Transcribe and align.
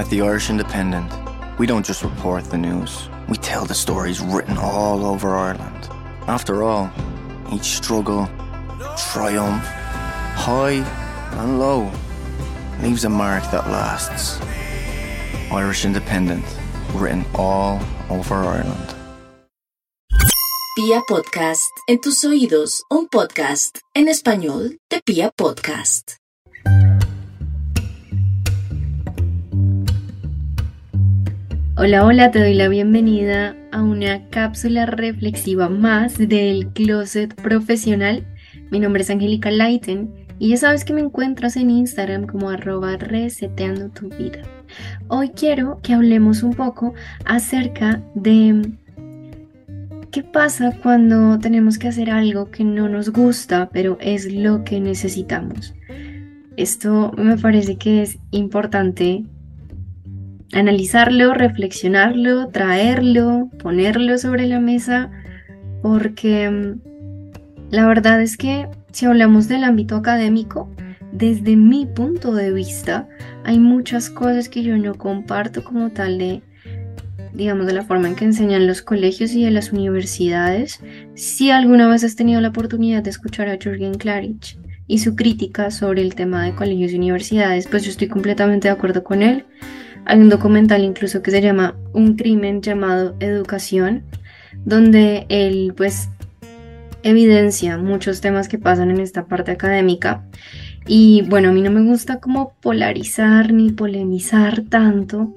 At 0.00 0.08
the 0.08 0.22
Irish 0.22 0.48
Independent, 0.48 1.12
we 1.58 1.66
don't 1.66 1.84
just 1.84 2.02
report 2.02 2.44
the 2.44 2.56
news, 2.56 3.10
we 3.28 3.36
tell 3.36 3.66
the 3.66 3.74
stories 3.74 4.18
written 4.18 4.56
all 4.56 5.04
over 5.04 5.36
Ireland. 5.36 5.90
After 6.26 6.62
all, 6.62 6.90
each 7.52 7.76
struggle, 7.76 8.26
triumph, 8.96 9.62
high 10.40 10.80
and 11.32 11.58
low, 11.58 11.92
leaves 12.80 13.04
a 13.04 13.10
mark 13.10 13.42
that 13.50 13.68
lasts. 13.68 14.40
Irish 15.52 15.84
Independent, 15.84 16.46
written 16.94 17.26
all 17.34 17.78
over 18.08 18.36
Ireland. 18.36 18.94
Pia 20.76 21.02
Podcast, 21.06 21.70
en 21.86 22.00
tus 22.00 22.24
oídos, 22.24 22.84
un 22.88 23.06
podcast 23.08 23.80
en 23.94 24.08
español 24.08 24.78
de 24.88 25.02
Pia 25.04 25.30
Podcast. 25.36 26.19
Hola, 31.82 32.04
hola, 32.04 32.30
te 32.30 32.40
doy 32.40 32.52
la 32.52 32.68
bienvenida 32.68 33.56
a 33.72 33.82
una 33.82 34.28
cápsula 34.28 34.84
reflexiva 34.84 35.70
más 35.70 36.18
del 36.18 36.68
Closet 36.74 37.34
Profesional. 37.36 38.26
Mi 38.70 38.78
nombre 38.78 39.00
es 39.00 39.08
Angélica 39.08 39.50
Leiten 39.50 40.26
y 40.38 40.50
ya 40.50 40.58
sabes 40.58 40.84
que 40.84 40.92
me 40.92 41.00
encuentras 41.00 41.56
en 41.56 41.70
Instagram 41.70 42.26
como 42.26 42.50
arroba 42.50 42.98
reseteando 42.98 43.88
tu 43.88 44.10
vida. 44.10 44.42
Hoy 45.08 45.30
quiero 45.30 45.80
que 45.82 45.94
hablemos 45.94 46.42
un 46.42 46.52
poco 46.52 46.92
acerca 47.24 48.02
de 48.14 48.72
qué 50.10 50.22
pasa 50.22 50.76
cuando 50.82 51.38
tenemos 51.38 51.78
que 51.78 51.88
hacer 51.88 52.10
algo 52.10 52.50
que 52.50 52.62
no 52.62 52.90
nos 52.90 53.08
gusta, 53.08 53.70
pero 53.72 53.96
es 54.02 54.30
lo 54.30 54.64
que 54.64 54.80
necesitamos. 54.80 55.74
Esto 56.58 57.12
me 57.16 57.38
parece 57.38 57.78
que 57.78 58.02
es 58.02 58.18
importante 58.32 59.24
analizarlo, 60.52 61.34
reflexionarlo, 61.34 62.48
traerlo, 62.48 63.50
ponerlo 63.62 64.18
sobre 64.18 64.46
la 64.46 64.60
mesa, 64.60 65.10
porque 65.82 66.50
mm, 66.50 67.70
la 67.70 67.86
verdad 67.86 68.20
es 68.20 68.36
que 68.36 68.68
si 68.92 69.06
hablamos 69.06 69.48
del 69.48 69.64
ámbito 69.64 69.96
académico, 69.96 70.68
desde 71.12 71.56
mi 71.56 71.86
punto 71.86 72.34
de 72.34 72.52
vista, 72.52 73.08
hay 73.44 73.58
muchas 73.58 74.10
cosas 74.10 74.48
que 74.48 74.62
yo 74.62 74.76
no 74.76 74.94
comparto 74.94 75.64
como 75.64 75.90
tal 75.90 76.18
de, 76.18 76.42
digamos, 77.32 77.66
de 77.66 77.72
la 77.72 77.84
forma 77.84 78.08
en 78.08 78.14
que 78.14 78.24
enseñan 78.24 78.66
los 78.66 78.82
colegios 78.82 79.32
y 79.32 79.44
de 79.44 79.50
las 79.50 79.72
universidades. 79.72 80.80
Si 81.14 81.50
alguna 81.50 81.88
vez 81.88 82.04
has 82.04 82.16
tenido 82.16 82.40
la 82.40 82.48
oportunidad 82.48 83.02
de 83.02 83.10
escuchar 83.10 83.48
a 83.48 83.58
Jürgen 83.58 83.94
Klarich 83.94 84.58
y 84.86 84.98
su 84.98 85.14
crítica 85.14 85.70
sobre 85.70 86.02
el 86.02 86.14
tema 86.14 86.44
de 86.44 86.54
colegios 86.54 86.92
y 86.92 86.96
universidades, 86.96 87.66
pues 87.66 87.84
yo 87.84 87.90
estoy 87.90 88.08
completamente 88.08 88.68
de 88.68 88.72
acuerdo 88.72 89.02
con 89.02 89.22
él. 89.22 89.44
Hay 90.06 90.18
un 90.18 90.28
documental 90.28 90.82
incluso 90.84 91.22
que 91.22 91.30
se 91.30 91.42
llama 91.42 91.76
Un 91.92 92.16
crimen 92.16 92.62
llamado 92.62 93.14
Educación, 93.20 94.04
donde 94.64 95.26
él 95.28 95.74
pues 95.76 96.08
evidencia 97.02 97.78
muchos 97.78 98.20
temas 98.20 98.48
que 98.48 98.58
pasan 98.58 98.90
en 98.90 99.00
esta 99.00 99.26
parte 99.26 99.52
académica. 99.52 100.24
Y 100.86 101.22
bueno, 101.28 101.50
a 101.50 101.52
mí 101.52 101.62
no 101.62 101.70
me 101.70 101.82
gusta 101.82 102.20
como 102.20 102.54
polarizar 102.60 103.52
ni 103.52 103.70
polemizar 103.70 104.62
tanto, 104.62 105.34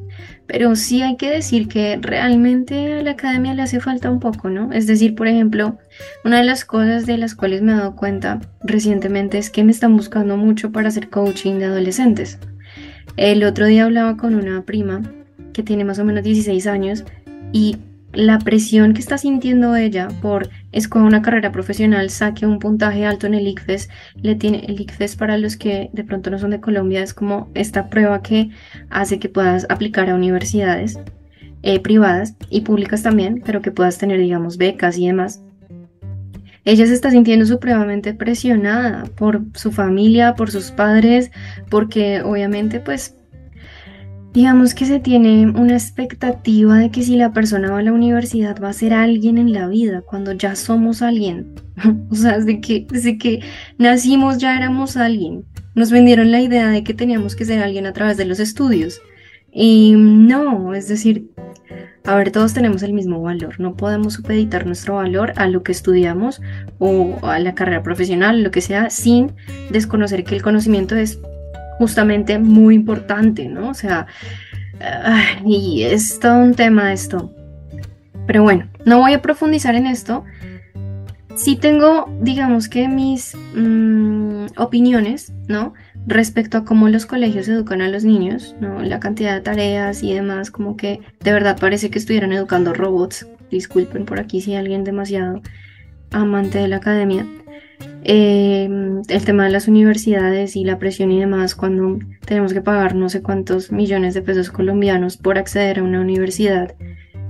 pero 0.47 0.75
sí 0.75 1.01
hay 1.01 1.17
que 1.17 1.29
decir 1.29 1.67
que 1.67 1.99
realmente 2.01 2.93
a 2.93 3.03
la 3.03 3.11
academia 3.11 3.53
le 3.53 3.61
hace 3.61 3.79
falta 3.79 4.09
un 4.09 4.19
poco, 4.19 4.49
¿no? 4.49 4.71
Es 4.71 4.87
decir, 4.87 5.15
por 5.15 5.27
ejemplo, 5.27 5.77
una 6.23 6.39
de 6.39 6.45
las 6.45 6.65
cosas 6.65 7.05
de 7.05 7.17
las 7.17 7.35
cuales 7.35 7.61
me 7.61 7.73
he 7.73 7.75
dado 7.75 7.95
cuenta 7.95 8.39
recientemente 8.63 9.37
es 9.37 9.49
que 9.49 9.63
me 9.63 9.71
están 9.71 9.95
buscando 9.95 10.37
mucho 10.37 10.71
para 10.71 10.87
hacer 10.87 11.09
coaching 11.09 11.59
de 11.59 11.65
adolescentes. 11.65 12.39
El 13.17 13.43
otro 13.43 13.67
día 13.67 13.85
hablaba 13.85 14.17
con 14.17 14.35
una 14.35 14.63
prima 14.63 15.01
que 15.53 15.63
tiene 15.63 15.85
más 15.85 15.99
o 15.99 16.05
menos 16.05 16.23
16 16.23 16.65
años 16.67 17.03
y 17.51 17.77
la 18.13 18.39
presión 18.39 18.93
que 18.93 19.01
está 19.01 19.17
sintiendo 19.17 19.75
ella 19.75 20.07
por 20.21 20.49
escoger 20.71 21.07
una 21.07 21.21
carrera 21.21 21.51
profesional, 21.51 22.09
saque 22.09 22.45
un 22.45 22.59
puntaje 22.59 23.05
alto 23.05 23.27
en 23.27 23.33
el 23.33 23.47
ICFES, 23.47 23.89
le 24.15 24.35
tiene 24.35 24.65
el 24.67 24.79
ICFES 24.79 25.15
para 25.15 25.37
los 25.37 25.57
que 25.57 25.89
de 25.93 26.03
pronto 26.03 26.29
no 26.29 26.37
son 26.37 26.51
de 26.51 26.61
Colombia, 26.61 27.01
es 27.01 27.13
como 27.13 27.49
esta 27.55 27.89
prueba 27.89 28.21
que 28.21 28.49
hace 28.89 29.19
que 29.19 29.29
puedas 29.29 29.65
aplicar 29.69 30.09
a 30.09 30.15
universidades 30.15 30.99
eh, 31.63 31.79
privadas 31.79 32.35
y 32.49 32.61
públicas 32.61 33.03
también, 33.03 33.41
pero 33.45 33.61
que 33.61 33.71
puedas 33.71 33.97
tener, 33.97 34.19
digamos, 34.19 34.57
becas 34.57 34.97
y 34.97 35.07
demás. 35.07 35.42
Ella 36.65 36.85
se 36.85 36.93
está 36.93 37.11
sintiendo 37.11 37.45
supremamente 37.45 38.13
presionada 38.13 39.05
por 39.15 39.43
su 39.53 39.71
familia, 39.71 40.35
por 40.35 40.49
sus 40.49 40.71
padres, 40.71 41.31
porque 41.69 42.21
obviamente 42.21 42.79
pues 42.79 43.15
digamos 44.33 44.73
que 44.73 44.85
se 44.85 44.99
tiene 44.99 45.47
una 45.47 45.73
expectativa 45.73 46.79
de 46.79 46.89
que 46.89 47.03
si 47.03 47.15
la 47.15 47.33
persona 47.33 47.71
va 47.71 47.79
a 47.79 47.83
la 47.83 47.93
universidad 47.93 48.59
va 48.61 48.69
a 48.69 48.73
ser 48.73 48.93
alguien 48.93 49.37
en 49.37 49.53
la 49.53 49.67
vida, 49.67 50.01
cuando 50.01 50.31
ya 50.31 50.55
somos 50.55 51.01
alguien. 51.01 51.53
o 52.09 52.15
sea, 52.15 52.37
desde 52.39 52.59
que, 52.59 52.87
desde 52.89 53.17
que 53.17 53.41
nacimos 53.77 54.39
ya 54.39 54.57
éramos 54.57 54.97
alguien. 54.97 55.45
Nos 55.75 55.91
vendieron 55.91 56.31
la 56.31 56.41
idea 56.41 56.69
de 56.69 56.83
que 56.83 56.93
teníamos 56.93 57.35
que 57.35 57.45
ser 57.45 57.61
alguien 57.61 57.85
a 57.85 57.93
través 57.93 58.17
de 58.17 58.25
los 58.25 58.39
estudios. 58.39 59.01
Y 59.51 59.93
no, 59.95 60.73
es 60.73 60.87
decir, 60.87 61.29
a 62.05 62.15
ver, 62.15 62.31
todos 62.31 62.53
tenemos 62.53 62.83
el 62.83 62.93
mismo 62.93 63.21
valor, 63.21 63.59
no 63.59 63.75
podemos 63.75 64.13
supeditar 64.13 64.65
nuestro 64.65 64.95
valor 64.95 65.33
a 65.37 65.47
lo 65.47 65.63
que 65.63 65.71
estudiamos 65.71 66.41
o 66.77 67.19
a 67.23 67.39
la 67.39 67.55
carrera 67.55 67.81
profesional, 67.81 68.43
lo 68.43 68.51
que 68.51 68.61
sea, 68.61 68.89
sin 68.89 69.31
desconocer 69.71 70.25
que 70.25 70.35
el 70.35 70.41
conocimiento 70.41 70.95
es 70.95 71.19
justamente 71.77 72.39
muy 72.39 72.75
importante, 72.75 73.47
¿no? 73.47 73.69
O 73.69 73.73
sea, 73.73 74.07
y 75.45 75.83
es 75.83 76.19
todo 76.19 76.39
un 76.39 76.55
tema 76.55 76.91
esto. 76.91 77.33
Pero 78.27 78.43
bueno, 78.43 78.67
no 78.85 78.99
voy 78.99 79.13
a 79.13 79.21
profundizar 79.21 79.75
en 79.75 79.87
esto. 79.87 80.25
Sí 81.35 81.55
tengo, 81.55 82.09
digamos 82.21 82.69
que 82.69 82.87
mis 82.87 83.35
mm, 83.55 84.45
opiniones, 84.57 85.33
¿no? 85.47 85.73
respecto 86.05 86.57
a 86.57 86.65
cómo 86.65 86.89
los 86.89 87.05
colegios 87.05 87.47
educan 87.47 87.81
a 87.81 87.89
los 87.89 88.03
niños, 88.03 88.55
¿no? 88.59 88.81
la 88.81 88.99
cantidad 88.99 89.35
de 89.35 89.41
tareas 89.41 90.03
y 90.03 90.13
demás, 90.13 90.51
como 90.51 90.75
que 90.75 90.99
de 91.21 91.31
verdad 91.31 91.57
parece 91.59 91.89
que 91.89 91.99
estuvieran 91.99 92.33
educando 92.33 92.73
robots. 92.73 93.27
Disculpen 93.49 94.05
por 94.05 94.19
aquí 94.19 94.41
si 94.41 94.55
alguien 94.55 94.83
demasiado 94.83 95.41
amante 96.11 96.57
de 96.57 96.67
la 96.67 96.77
academia. 96.77 97.25
Em, 98.03 99.01
el 99.07 99.25
tema 99.25 99.45
de 99.45 99.51
las 99.51 99.67
universidades 99.67 100.55
y 100.55 100.65
la 100.65 100.77
presión 100.77 101.11
y 101.11 101.19
demás, 101.19 101.55
cuando 101.55 101.99
tenemos 102.25 102.53
que 102.53 102.61
pagar 102.61 102.95
no 102.95 103.09
sé 103.09 103.21
cuántos 103.21 103.71
millones 103.71 104.13
de 104.13 104.21
pesos 104.21 104.49
colombianos 104.49 105.17
por 105.17 105.37
acceder 105.37 105.79
a 105.79 105.83
una 105.83 106.01
universidad 106.01 106.75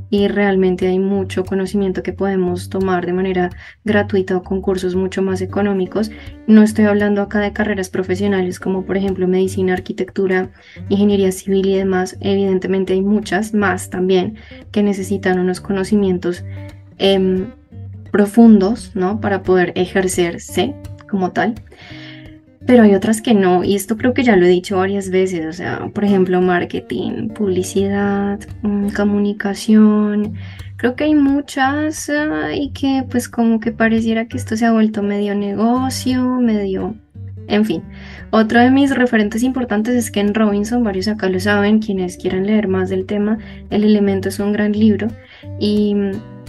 y 0.09 0.27
realmente 0.27 0.87
hay 0.87 0.99
mucho 0.99 1.43
conocimiento 1.43 2.03
que 2.03 2.13
podemos 2.13 2.69
tomar 2.69 3.05
de 3.05 3.13
manera 3.13 3.49
gratuita 3.83 4.37
o 4.37 4.43
con 4.43 4.61
cursos 4.61 4.95
mucho 4.95 5.21
más 5.21 5.41
económicos. 5.41 6.11
No 6.47 6.61
estoy 6.61 6.85
hablando 6.85 7.21
acá 7.21 7.39
de 7.39 7.53
carreras 7.53 7.89
profesionales 7.89 8.59
como 8.59 8.85
por 8.85 8.97
ejemplo 8.97 9.27
medicina, 9.27 9.73
arquitectura, 9.73 10.51
ingeniería 10.89 11.31
civil 11.31 11.67
y 11.67 11.77
demás. 11.77 12.17
Evidentemente 12.19 12.93
hay 12.93 13.01
muchas 13.01 13.53
más 13.53 13.89
también 13.89 14.37
que 14.71 14.83
necesitan 14.83 15.39
unos 15.39 15.61
conocimientos 15.61 16.43
em, 16.97 17.47
profundos, 18.11 18.95
¿no? 18.95 19.19
Para 19.19 19.41
poder 19.41 19.73
ejercerse 19.75 20.75
como 21.09 21.31
tal 21.31 21.55
pero 22.66 22.84
hay 22.84 22.96
otras 22.96 23.22
que 23.22 23.34
no, 23.34 23.63
y 23.63 23.75
esto 23.75 23.97
creo 23.97 24.13
que 24.13 24.24
ya 24.24 24.35
lo 24.35 24.46
he 24.46 24.50
dicho 24.50 24.78
varias 24.78 25.09
veces, 25.09 25.46
o 25.46 25.53
sea, 25.53 25.90
por 25.94 26.06
ejemplo, 26.06 26.41
marketing, 26.41 27.29
publicidad, 27.29 28.40
mm, 28.62 28.90
comunicación, 28.90 30.35
creo 30.78 30.96
que 30.96 31.06
hay 31.06 31.16
muchas 31.16 32.09
y 32.56 32.69
que 32.72 33.06
pues 33.09 33.29
como 33.29 33.59
que 33.59 33.72
pareciera 33.72 34.28
que 34.28 34.38
esto 34.38 34.56
se 34.56 34.66
ha 34.66 34.72
vuelto 34.72 35.03
medio 35.03 35.35
negocio, 35.35 36.24
medio, 36.41 36.96
en 37.47 37.66
fin. 37.66 37.84
Otro 38.31 38.59
de 38.59 38.72
mis 38.72 38.95
referentes 38.95 39.44
importantes 39.44 39.95
es 39.95 40.09
Ken 40.09 40.34
Robinson, 40.34 40.84
varios 40.84 41.07
acá 41.07 41.30
lo 41.30 41.40
saben, 41.40 41.80
quienes 41.80 42.18
quieran 42.18 42.47
leer 42.47 42.68
más 42.68 42.89
del 42.89 43.06
tema, 43.06 43.38
El 43.69 43.83
elemento 43.83 44.30
es 44.30 44.39
un 44.39 44.54
gran 44.54 44.71
libro 44.71 45.07
y 45.59 45.95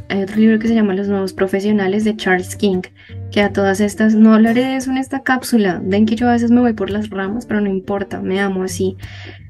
hay 0.09 0.23
otro 0.23 0.37
libro 0.37 0.59
que 0.59 0.69
se 0.69 0.75
llama 0.75 0.95
Los 0.95 1.09
nuevos 1.09 1.33
profesionales 1.33 2.05
de 2.05 2.17
Charles 2.17 2.57
King, 2.57 2.83
que 3.31 3.41
a 3.41 3.53
todas 3.53 3.81
estas, 3.81 4.15
no 4.15 4.35
hablaré 4.35 4.65
de 4.65 4.77
eso 4.77 4.91
en 4.91 4.99
esta 4.99 5.23
cápsula, 5.23 5.81
ven 5.83 6.07
que 6.07 6.17
yo 6.17 6.29
a 6.29 6.33
veces 6.33 6.51
me 6.51 6.61
voy 6.61 6.73
por 6.73 6.91
las 6.91 7.11
ramas, 7.11 7.47
pero 7.47 7.61
no 7.61 7.71
importa, 7.71 8.21
me 8.21 8.41
amo 8.41 8.63
así. 8.63 8.97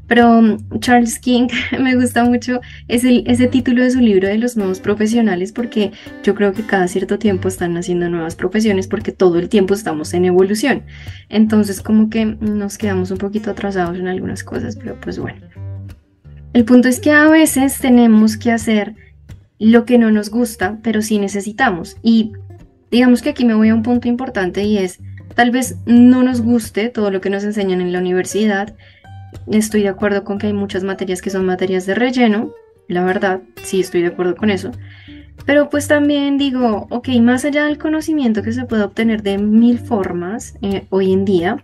Pero 0.07 0.39
um, 0.39 0.59
Charles 0.81 1.19
King 1.19 1.49
me 1.81 1.97
gusta 1.97 2.25
mucho 2.25 2.61
ese, 2.89 3.25
ese 3.27 3.47
título 3.47 3.83
de 3.83 3.91
su 3.91 4.01
libro 4.01 4.29
de 4.29 4.39
los 4.39 4.57
nuevos 4.57 4.81
profesionales 4.81 5.53
porque 5.53 5.93
yo 6.23 6.35
creo 6.35 6.53
que 6.53 6.63
cada 6.63 6.89
cierto 6.89 7.19
tiempo 7.19 7.49
están 7.49 7.77
haciendo 7.77 8.09
nuevas 8.11 8.37
profesiones 8.37 8.87
porque 8.87 9.13
todo 9.13 9.39
el 9.39 9.49
tiempo 9.49 9.75
estamos 9.75 10.13
en 10.15 10.27
evolución. 10.27 10.83
Entonces 11.29 11.81
como 11.81 12.11
que 12.11 12.27
nos 12.27 12.77
quedamos 12.77 13.11
un 13.11 13.19
poquito 13.19 13.51
atrasados 13.51 13.99
en 13.99 14.09
algunas 14.09 14.45
cosas, 14.45 14.77
pero 14.77 15.01
pues 15.01 15.19
bueno. 15.19 15.41
El 16.53 16.65
punto 16.65 16.89
es 16.89 17.01
que 17.01 17.11
a 17.11 17.29
veces 17.29 17.79
tenemos 17.79 18.37
que 18.37 18.53
hacer 18.53 18.95
lo 19.59 19.85
que 19.85 19.99
no 19.99 20.11
nos 20.11 20.31
gusta, 20.31 20.79
pero 20.83 21.03
sí 21.03 21.19
necesitamos. 21.19 21.97
Y 22.03 22.33
digamos 22.91 23.23
que 23.23 23.31
aquí 23.31 23.45
me 23.45 23.55
voy 23.55 23.69
a 23.69 23.75
un 23.75 23.83
punto 23.83 24.09
importante 24.09 24.63
y 24.63 24.79
es, 24.79 25.01
tal 25.35 25.51
vez 25.51 25.77
no 25.87 26.23
nos 26.23 26.41
guste 26.41 26.89
todo 26.89 27.11
lo 27.11 27.21
que 27.21 27.31
nos 27.31 27.45
enseñan 27.45 27.81
en 27.81 27.93
la 27.93 27.99
universidad 27.99 28.75
estoy 29.51 29.83
de 29.83 29.89
acuerdo 29.89 30.25
con 30.25 30.39
que 30.39 30.49
hay 30.49 30.53
muchas 30.53 30.85
materias 30.85 31.23
que 31.23 31.31
son 31.31 31.47
materias 31.47 31.87
de 31.87 31.95
relleno, 31.95 32.53
la 32.89 33.05
verdad, 33.05 33.41
sí 33.63 33.81
estoy 33.81 34.03
de 34.03 34.09
acuerdo 34.09 34.37
con 34.37 34.51
eso. 34.51 34.71
Pero 35.47 35.69
pues 35.69 35.89
también 35.89 36.39
digo, 36.39 36.87
ok, 36.91 37.09
más 37.21 37.45
allá 37.45 37.65
del 37.65 37.79
conocimiento 37.79 38.43
que 38.43 38.53
se 38.53 38.65
puede 38.65 38.85
obtener 38.85 39.23
de 39.23 39.39
mil 39.39 39.79
formas 39.79 40.55
eh, 40.63 40.87
hoy 40.91 41.13
en 41.13 41.25
día, 41.25 41.63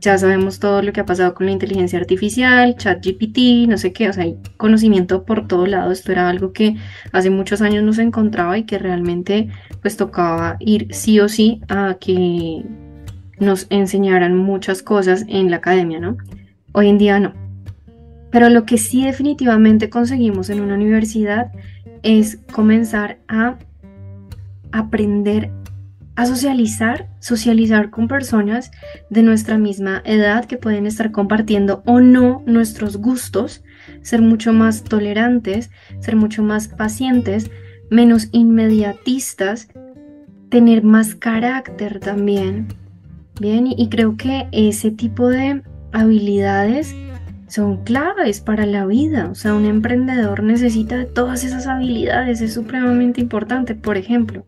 ya 0.00 0.16
sabemos 0.16 0.58
todo 0.58 0.80
lo 0.82 0.92
que 0.92 1.00
ha 1.00 1.06
pasado 1.06 1.34
con 1.34 1.46
la 1.46 1.52
inteligencia 1.52 1.98
artificial, 1.98 2.74
ChatGPT, 2.76 3.68
no 3.68 3.76
sé 3.76 3.92
qué, 3.92 4.08
o 4.08 4.12
sea, 4.12 4.24
hay 4.24 4.38
conocimiento 4.56 5.24
por 5.24 5.46
todo 5.46 5.66
lado. 5.66 5.92
Esto 5.92 6.12
era 6.12 6.28
algo 6.28 6.52
que 6.52 6.76
hace 7.12 7.28
muchos 7.28 7.60
años 7.60 7.84
no 7.84 7.92
se 7.92 8.02
encontraba 8.02 8.56
y 8.56 8.64
que 8.64 8.78
realmente 8.78 9.48
pues 9.82 9.96
tocaba 9.96 10.56
ir 10.58 10.88
sí 10.90 11.20
o 11.20 11.28
sí 11.28 11.60
a 11.68 11.96
que 12.00 12.64
nos 13.38 13.66
enseñaran 13.70 14.36
muchas 14.36 14.82
cosas 14.82 15.24
en 15.28 15.50
la 15.50 15.58
academia, 15.58 16.00
¿no? 16.00 16.16
Hoy 16.72 16.88
en 16.88 16.98
día 16.98 17.20
no. 17.20 17.34
Pero 18.30 18.48
lo 18.48 18.64
que 18.64 18.78
sí 18.78 19.04
definitivamente 19.04 19.90
conseguimos 19.90 20.50
en 20.50 20.60
una 20.60 20.74
universidad 20.74 21.52
es 22.02 22.38
comenzar 22.52 23.18
a 23.28 23.58
aprender 24.72 25.50
a 26.20 26.26
socializar, 26.26 27.08
socializar 27.18 27.88
con 27.88 28.06
personas 28.06 28.70
de 29.08 29.22
nuestra 29.22 29.56
misma 29.56 30.02
edad 30.04 30.44
que 30.44 30.58
pueden 30.58 30.84
estar 30.84 31.12
compartiendo 31.12 31.82
o 31.86 32.00
no 32.00 32.42
nuestros 32.44 32.98
gustos, 32.98 33.64
ser 34.02 34.20
mucho 34.20 34.52
más 34.52 34.84
tolerantes, 34.84 35.70
ser 36.00 36.16
mucho 36.16 36.42
más 36.42 36.68
pacientes, 36.68 37.50
menos 37.88 38.28
inmediatistas, 38.32 39.68
tener 40.50 40.84
más 40.84 41.14
carácter 41.14 42.00
también. 42.00 42.68
Bien, 43.40 43.66
y 43.66 43.88
creo 43.88 44.18
que 44.18 44.46
ese 44.52 44.90
tipo 44.90 45.26
de 45.28 45.62
habilidades 45.92 46.94
son 47.46 47.82
claves 47.82 48.42
para 48.42 48.66
la 48.66 48.84
vida. 48.84 49.30
O 49.30 49.34
sea, 49.34 49.54
un 49.54 49.64
emprendedor 49.64 50.42
necesita 50.42 51.06
todas 51.06 51.44
esas 51.44 51.66
habilidades, 51.66 52.42
es 52.42 52.52
supremamente 52.52 53.22
importante, 53.22 53.74
por 53.74 53.96
ejemplo. 53.96 54.44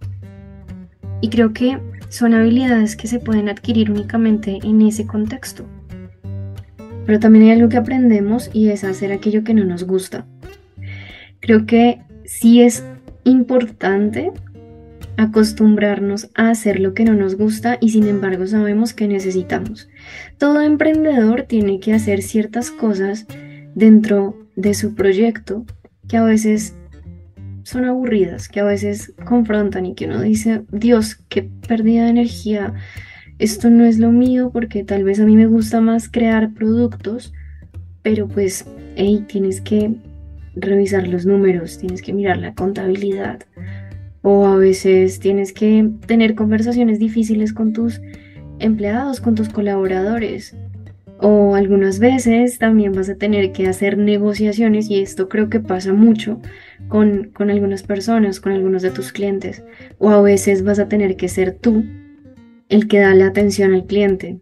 Y 1.22 1.30
creo 1.30 1.54
que 1.54 1.78
son 2.10 2.34
habilidades 2.34 2.94
que 2.94 3.06
se 3.08 3.19
pueden 3.19 3.48
adquirir 3.48 3.90
únicamente 3.90 4.58
en 4.62 4.82
ese 4.82 5.06
contexto. 5.06 5.64
Pero 7.06 7.19
también 7.19 7.44
hay 7.46 7.50
algo 7.52 7.70
que 7.70 7.78
aprendemos 7.78 8.50
y 8.52 8.69
es 8.69 8.84
hacer 8.84 9.12
aquello 9.12 9.44
que 9.44 9.54
no 9.54 9.64
nos 9.64 9.84
gusta. 9.84 10.26
Creo 11.40 11.64
que 11.64 12.02
sí 12.26 12.60
es 12.60 12.84
importante 13.24 14.30
acostumbrarnos 15.16 16.30
a 16.34 16.50
hacer 16.50 16.80
lo 16.80 16.94
que 16.94 17.04
no 17.04 17.14
nos 17.14 17.36
gusta 17.36 17.78
y 17.80 17.90
sin 17.90 18.06
embargo 18.08 18.46
sabemos 18.46 18.92
que 18.92 19.08
necesitamos. 19.08 19.88
Todo 20.38 20.60
emprendedor 20.60 21.42
tiene 21.42 21.80
que 21.80 21.94
hacer 21.94 22.22
ciertas 22.22 22.70
cosas 22.70 23.26
dentro 23.75 24.36
de 24.56 24.75
su 24.75 24.94
proyecto 24.94 25.64
que 26.08 26.16
a 26.16 26.25
veces 26.25 26.75
son 27.64 27.85
aburridas, 27.85 28.49
que 28.49 28.61
a 28.61 28.64
veces 28.64 29.14
confrontan 29.25 29.87
y 29.87 29.94
que 29.94 30.06
uno 30.06 30.20
dice, 30.20 30.62
Dios, 30.70 31.17
qué 31.29 31.49
pérdida 31.67 32.05
de 32.05 32.11
energía, 32.11 32.75
esto 33.38 33.70
no 33.70 33.85
es 33.85 33.99
lo 33.99 34.12
mío 34.12 34.50
porque 34.53 34.85
tal 34.85 35.05
vez 35.05 35.19
a 35.20 35.25
mí 35.25 35.37
me 35.37 35.47
gusta 35.47 35.81
más 35.81 36.09
crear 36.09 36.53
productos, 36.53 37.32
pero 38.03 38.29
pues, 38.29 38.67
hey, 38.97 39.25
tienes 39.29 39.61
que 39.61 39.94
revisar 40.55 41.09
los 41.09 41.26
números, 41.26 41.79
tienes 41.79 42.03
que 42.03 42.12
mirar 42.12 42.38
la 42.38 42.55
contabilidad 42.55 43.41
o 44.23 44.47
a 44.47 44.56
veces 44.56 45.19
tienes 45.19 45.53
que 45.53 45.91
tener 46.06 46.35
conversaciones 46.35 46.99
difíciles 46.99 47.53
con 47.53 47.73
tus 47.73 48.00
empleados, 48.61 49.20
con 49.20 49.35
tus 49.35 49.49
colaboradores. 49.49 50.56
O 51.24 51.54
algunas 51.54 52.00
veces 52.00 52.58
también 52.58 52.92
vas 52.92 53.08
a 53.08 53.14
tener 53.14 53.52
que 53.52 53.69
hacer 53.69 53.96
negociaciones 53.96 54.90
y 54.90 55.00
esto 55.00 55.28
creo 55.28 55.48
que 55.48 55.60
pasa 55.60 55.92
mucho 55.92 56.40
con, 56.88 57.30
con 57.32 57.48
algunas 57.48 57.84
personas, 57.84 58.40
con 58.40 58.50
algunos 58.50 58.82
de 58.82 58.90
tus 58.90 59.12
clientes. 59.12 59.62
O 59.98 60.10
a 60.10 60.20
veces 60.20 60.64
vas 60.64 60.80
a 60.80 60.88
tener 60.88 61.14
que 61.14 61.28
ser 61.28 61.52
tú 61.52 61.84
el 62.69 62.88
que 62.88 62.98
da 62.98 63.14
la 63.14 63.26
atención 63.26 63.72
al 63.72 63.86
cliente. 63.86 64.40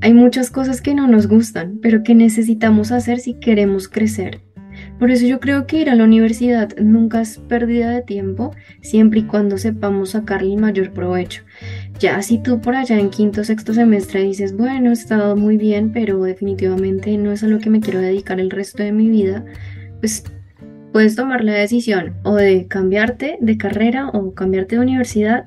Hay 0.00 0.14
muchas 0.14 0.50
cosas 0.50 0.80
que 0.80 0.94
no 0.94 1.06
nos 1.06 1.26
gustan, 1.26 1.78
pero 1.82 2.02
que 2.02 2.14
necesitamos 2.14 2.90
hacer 2.90 3.18
si 3.18 3.34
queremos 3.34 3.86
crecer. 3.86 4.40
Por 4.98 5.10
eso 5.10 5.26
yo 5.26 5.40
creo 5.40 5.66
que 5.66 5.80
ir 5.80 5.90
a 5.90 5.94
la 5.94 6.04
universidad 6.04 6.76
nunca 6.78 7.20
es 7.20 7.38
pérdida 7.38 7.90
de 7.90 8.02
tiempo, 8.02 8.52
siempre 8.80 9.20
y 9.20 9.24
cuando 9.24 9.58
sepamos 9.58 10.10
sacarle 10.10 10.54
el 10.54 10.60
mayor 10.60 10.92
provecho. 10.92 11.42
Ya 11.98 12.22
si 12.22 12.38
tú 12.38 12.60
por 12.60 12.76
allá 12.76 12.98
en 12.98 13.10
quinto 13.10 13.42
sexto 13.42 13.74
semestre 13.74 14.22
dices, 14.22 14.56
bueno, 14.56 14.90
he 14.90 14.92
estado 14.92 15.34
muy 15.34 15.56
bien, 15.56 15.92
pero 15.92 16.22
definitivamente 16.22 17.16
no 17.18 17.32
es 17.32 17.42
a 17.42 17.48
lo 17.48 17.58
que 17.58 17.70
me 17.70 17.80
quiero 17.80 18.00
dedicar 18.00 18.38
el 18.38 18.50
resto 18.50 18.84
de 18.84 18.92
mi 18.92 19.10
vida, 19.10 19.44
pues 19.98 20.22
puedes 20.92 21.16
tomar 21.16 21.42
la 21.42 21.54
decisión 21.54 22.14
o 22.22 22.36
de 22.36 22.68
cambiarte 22.68 23.38
de 23.40 23.58
carrera 23.58 24.10
o 24.10 24.32
cambiarte 24.32 24.76
de 24.76 24.82
universidad 24.82 25.46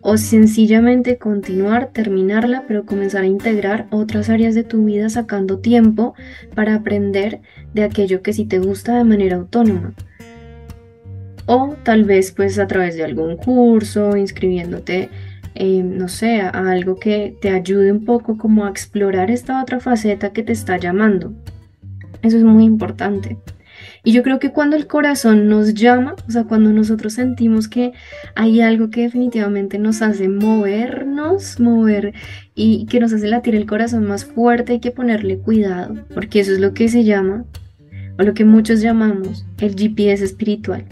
o 0.00 0.18
sencillamente 0.18 1.16
continuar, 1.16 1.92
terminarla, 1.92 2.64
pero 2.68 2.84
comenzar 2.84 3.24
a 3.24 3.26
integrar 3.26 3.86
otras 3.90 4.28
áreas 4.28 4.54
de 4.54 4.64
tu 4.64 4.84
vida 4.84 5.08
sacando 5.08 5.60
tiempo 5.60 6.14
para 6.54 6.74
aprender 6.74 7.40
de 7.72 7.84
aquello 7.84 8.20
que 8.20 8.34
sí 8.34 8.44
te 8.44 8.58
gusta 8.58 8.98
de 8.98 9.04
manera 9.04 9.36
autónoma. 9.36 9.94
O 11.46 11.74
tal 11.84 12.04
vez 12.04 12.32
pues 12.32 12.58
a 12.58 12.66
través 12.66 12.96
de 12.96 13.04
algún 13.04 13.36
curso, 13.36 14.16
inscribiéndote, 14.16 15.08
no 15.84 16.08
sé, 16.08 16.40
a 16.40 16.50
algo 16.50 16.96
que 16.96 17.36
te 17.40 17.50
ayude 17.50 17.92
un 17.92 18.04
poco 18.04 18.36
como 18.38 18.64
a 18.64 18.70
explorar 18.70 19.30
esta 19.30 19.62
otra 19.62 19.80
faceta 19.80 20.32
que 20.32 20.42
te 20.42 20.52
está 20.52 20.78
llamando. 20.78 21.32
Eso 22.22 22.36
es 22.36 22.44
muy 22.44 22.64
importante. 22.64 23.36
Y 24.06 24.12
yo 24.12 24.22
creo 24.22 24.38
que 24.38 24.52
cuando 24.52 24.76
el 24.76 24.86
corazón 24.86 25.48
nos 25.48 25.74
llama, 25.74 26.14
o 26.28 26.30
sea, 26.30 26.44
cuando 26.44 26.70
nosotros 26.70 27.14
sentimos 27.14 27.66
que 27.66 27.92
hay 28.36 28.60
algo 28.60 28.88
que 28.88 29.02
definitivamente 29.02 29.78
nos 29.78 30.00
hace 30.00 30.28
movernos, 30.28 31.58
mover 31.58 32.14
y 32.54 32.86
que 32.86 33.00
nos 33.00 33.12
hace 33.12 33.26
latir 33.26 33.56
el 33.56 33.66
corazón 33.66 34.06
más 34.06 34.24
fuerte, 34.24 34.74
hay 34.74 34.80
que 34.80 34.92
ponerle 34.92 35.38
cuidado, 35.38 35.96
porque 36.14 36.38
eso 36.38 36.52
es 36.52 36.60
lo 36.60 36.72
que 36.72 36.88
se 36.88 37.02
llama, 37.02 37.46
o 38.18 38.22
lo 38.22 38.32
que 38.32 38.44
muchos 38.44 38.80
llamamos, 38.80 39.44
el 39.58 39.74
GPS 39.74 40.24
espiritual, 40.24 40.84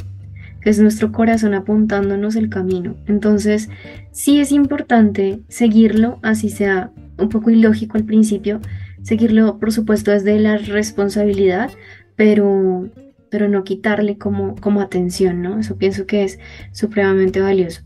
es 0.65 0.79
nuestro 0.79 1.13
corazón 1.13 1.55
apuntándonos 1.55 2.37
el 2.37 2.49
camino. 2.49 2.97
Entonces, 3.07 3.69
sí 4.13 4.41
es 4.41 4.53
importante 4.53 5.41
seguirlo, 5.49 6.19
así 6.23 6.49
sea 6.49 6.91
un 7.19 7.29
poco 7.29 7.51
ilógico 7.51 7.97
al 7.97 8.05
principio, 8.05 8.61
seguirlo, 9.03 9.59
por 9.59 9.73
supuesto, 9.73 10.11
desde 10.11 10.39
la 10.39 10.57
responsabilidad, 10.57 11.71
pero 12.17 12.89
pero 13.35 13.49
no 13.49 13.65
quitarle 13.65 14.17
como, 14.17 14.55
como 14.55 14.81
atención, 14.81 15.43
¿no? 15.43 15.59
Eso 15.59 15.77
pienso 15.77 16.07
que 16.07 16.23
es 16.23 16.39
supremamente 16.71 17.41
valioso. 17.41 17.83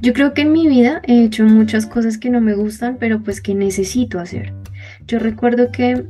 Yo 0.00 0.14
creo 0.14 0.32
que 0.32 0.40
en 0.40 0.52
mi 0.52 0.66
vida 0.66 1.02
he 1.06 1.24
hecho 1.24 1.44
muchas 1.44 1.84
cosas 1.84 2.16
que 2.16 2.30
no 2.30 2.40
me 2.40 2.54
gustan, 2.54 2.96
pero 2.98 3.22
pues 3.22 3.42
que 3.42 3.54
necesito 3.54 4.18
hacer. 4.18 4.54
Yo 5.06 5.18
recuerdo 5.18 5.70
que 5.70 6.06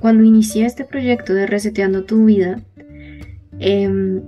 cuando 0.00 0.22
inicié 0.22 0.66
este 0.66 0.84
proyecto 0.84 1.32
de 1.32 1.46
Reseteando 1.46 2.04
tu 2.04 2.26
vida, 2.26 2.60
em, 3.60 4.22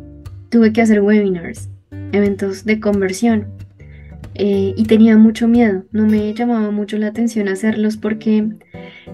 tuve 0.50 0.73
que 0.73 0.82
hacer 0.82 1.00
webinars, 1.00 1.68
eventos 2.12 2.64
de 2.64 2.80
conversión. 2.80 3.47
Eh, 4.35 4.73
y 4.76 4.85
tenía 4.85 5.16
mucho 5.16 5.49
miedo, 5.49 5.85
no 5.90 6.06
me 6.06 6.32
llamaba 6.32 6.70
mucho 6.70 6.97
la 6.97 7.08
atención 7.08 7.49
hacerlos 7.49 7.97
porque 7.97 8.47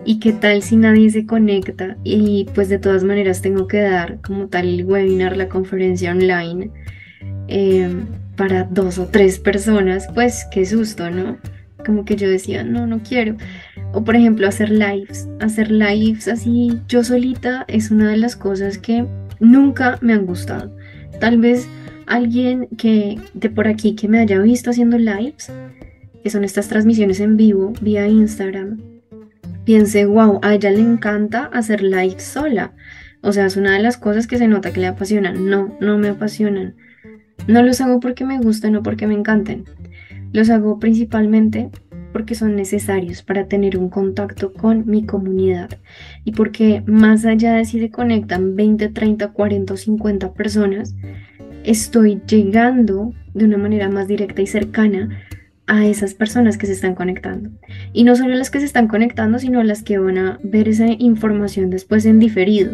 y 0.05 0.19
qué 0.19 0.33
tal 0.33 0.63
si 0.63 0.77
nadie 0.77 1.09
se 1.09 1.25
conecta 1.25 1.97
y 2.05 2.47
pues 2.55 2.69
de 2.69 2.79
todas 2.79 3.05
maneras 3.05 3.41
tengo 3.41 3.67
que 3.67 3.81
dar 3.81 4.21
como 4.21 4.49
tal 4.49 4.69
el 4.69 4.85
webinar, 4.85 5.37
la 5.37 5.49
conferencia 5.49 6.11
online 6.11 6.71
em, 7.49 8.05
para 8.37 8.65
dos 8.65 8.99
o 8.99 9.07
tres 9.07 9.39
personas, 9.39 10.09
pues 10.15 10.47
qué 10.51 10.67
susto, 10.67 11.11
¿no? 11.11 11.39
Como 11.87 12.05
que 12.05 12.17
yo 12.17 12.29
decía, 12.29 12.63
no, 12.65 12.87
no 12.87 13.01
quiero. 13.03 13.37
O 13.93 14.05
por 14.05 14.17
ejemplo 14.17 14.47
hacer 14.47 14.71
lives, 14.71 15.29
hacer 15.41 15.71
lives 15.71 16.29
así 16.29 16.81
yo 16.89 17.03
solita 17.03 17.65
es 17.69 17.91
una 17.91 18.11
de 18.11 18.17
las 18.19 18.37
cosas 18.37 18.77
que 18.77 19.07
nunca 19.41 19.99
me 20.01 20.13
han 20.13 20.27
gustado. 20.27 20.75
Tal 21.21 21.39
vez 21.39 21.69
alguien 22.07 22.69
que 22.77 23.19
de 23.35 23.51
por 23.51 23.69
aquí 23.69 23.95
que 23.95 24.09
me 24.09 24.19
haya 24.19 24.39
visto 24.41 24.71
haciendo 24.71 24.99
lives, 24.99 25.53
que 26.23 26.31
son 26.31 26.45
estas 26.45 26.69
transmisiones 26.69 27.21
en 27.21 27.37
vivo 27.37 27.73
vía 27.81 28.09
Instagram, 28.09 28.81
piense, 29.65 30.07
wow, 30.07 30.41
a 30.43 30.55
ella 30.55 30.71
le 30.71 30.81
encanta 30.81 31.51
hacer 31.53 31.83
live 31.83 32.21
sola. 32.21 32.73
O 33.23 33.33
sea, 33.33 33.47
es 33.47 33.57
una 33.57 33.73
de 33.73 33.83
las 33.83 33.97
cosas 33.97 34.27
que 34.27 34.39
se 34.39 34.49
nota 34.49 34.73
que 34.73 34.81
le 34.81 34.87
apasionan. 34.87 35.49
No, 35.49 35.77
no 35.81 35.97
me 35.99 36.09
apasionan. 36.09 36.77
No 37.47 37.63
los 37.63 37.81
hago 37.81 38.01
porque 38.01 38.25
me 38.25 38.39
gusten 38.39 38.77
o 38.77 38.83
porque 38.83 39.07
me 39.07 39.15
encanten. 39.15 39.65
Los 40.33 40.51
hago 40.51 40.79
principalmente 40.79 41.71
porque 42.15 42.37
son 42.37 42.55
necesarios 42.55 43.23
para 43.23 43.49
tener 43.49 43.77
un 43.77 43.91
contacto 43.91 44.53
con 44.53 44.87
mi 44.87 45.05
comunidad 45.05 45.69
y 46.25 46.31
porque 46.31 46.85
más 46.87 47.25
allá 47.27 47.55
de 47.55 47.65
si 47.65 47.81
se 47.81 47.91
conectan 47.91 48.55
20, 48.55 48.91
30, 48.91 49.33
40 49.33 49.75
o 49.75 49.77
50 49.77 50.33
personas, 50.33 50.95
estoy 51.65 52.23
llegando 52.25 53.13
de 53.35 53.47
una 53.47 53.59
manera 53.59 53.89
más 53.89 54.07
directa 54.07 54.43
y 54.43 54.47
cercana 54.47 55.09
a 55.67 55.87
esas 55.87 56.15
personas 56.15 56.57
que 56.57 56.67
se 56.67 56.75
están 56.75 56.95
conectando. 56.95 57.51
Y 57.93 58.05
no 58.05 58.15
solo 58.15 58.37
las 58.37 58.51
que 58.51 58.61
se 58.61 58.67
están 58.67 58.87
conectando, 58.87 59.41
sino 59.41 59.65
las 59.65 59.83
que 59.83 59.99
van 59.99 60.19
a 60.19 60.39
ver 60.45 60.69
esa 60.69 60.87
información 60.87 61.69
después 61.69 62.07
en 62.07 62.21
diferido. 62.21 62.71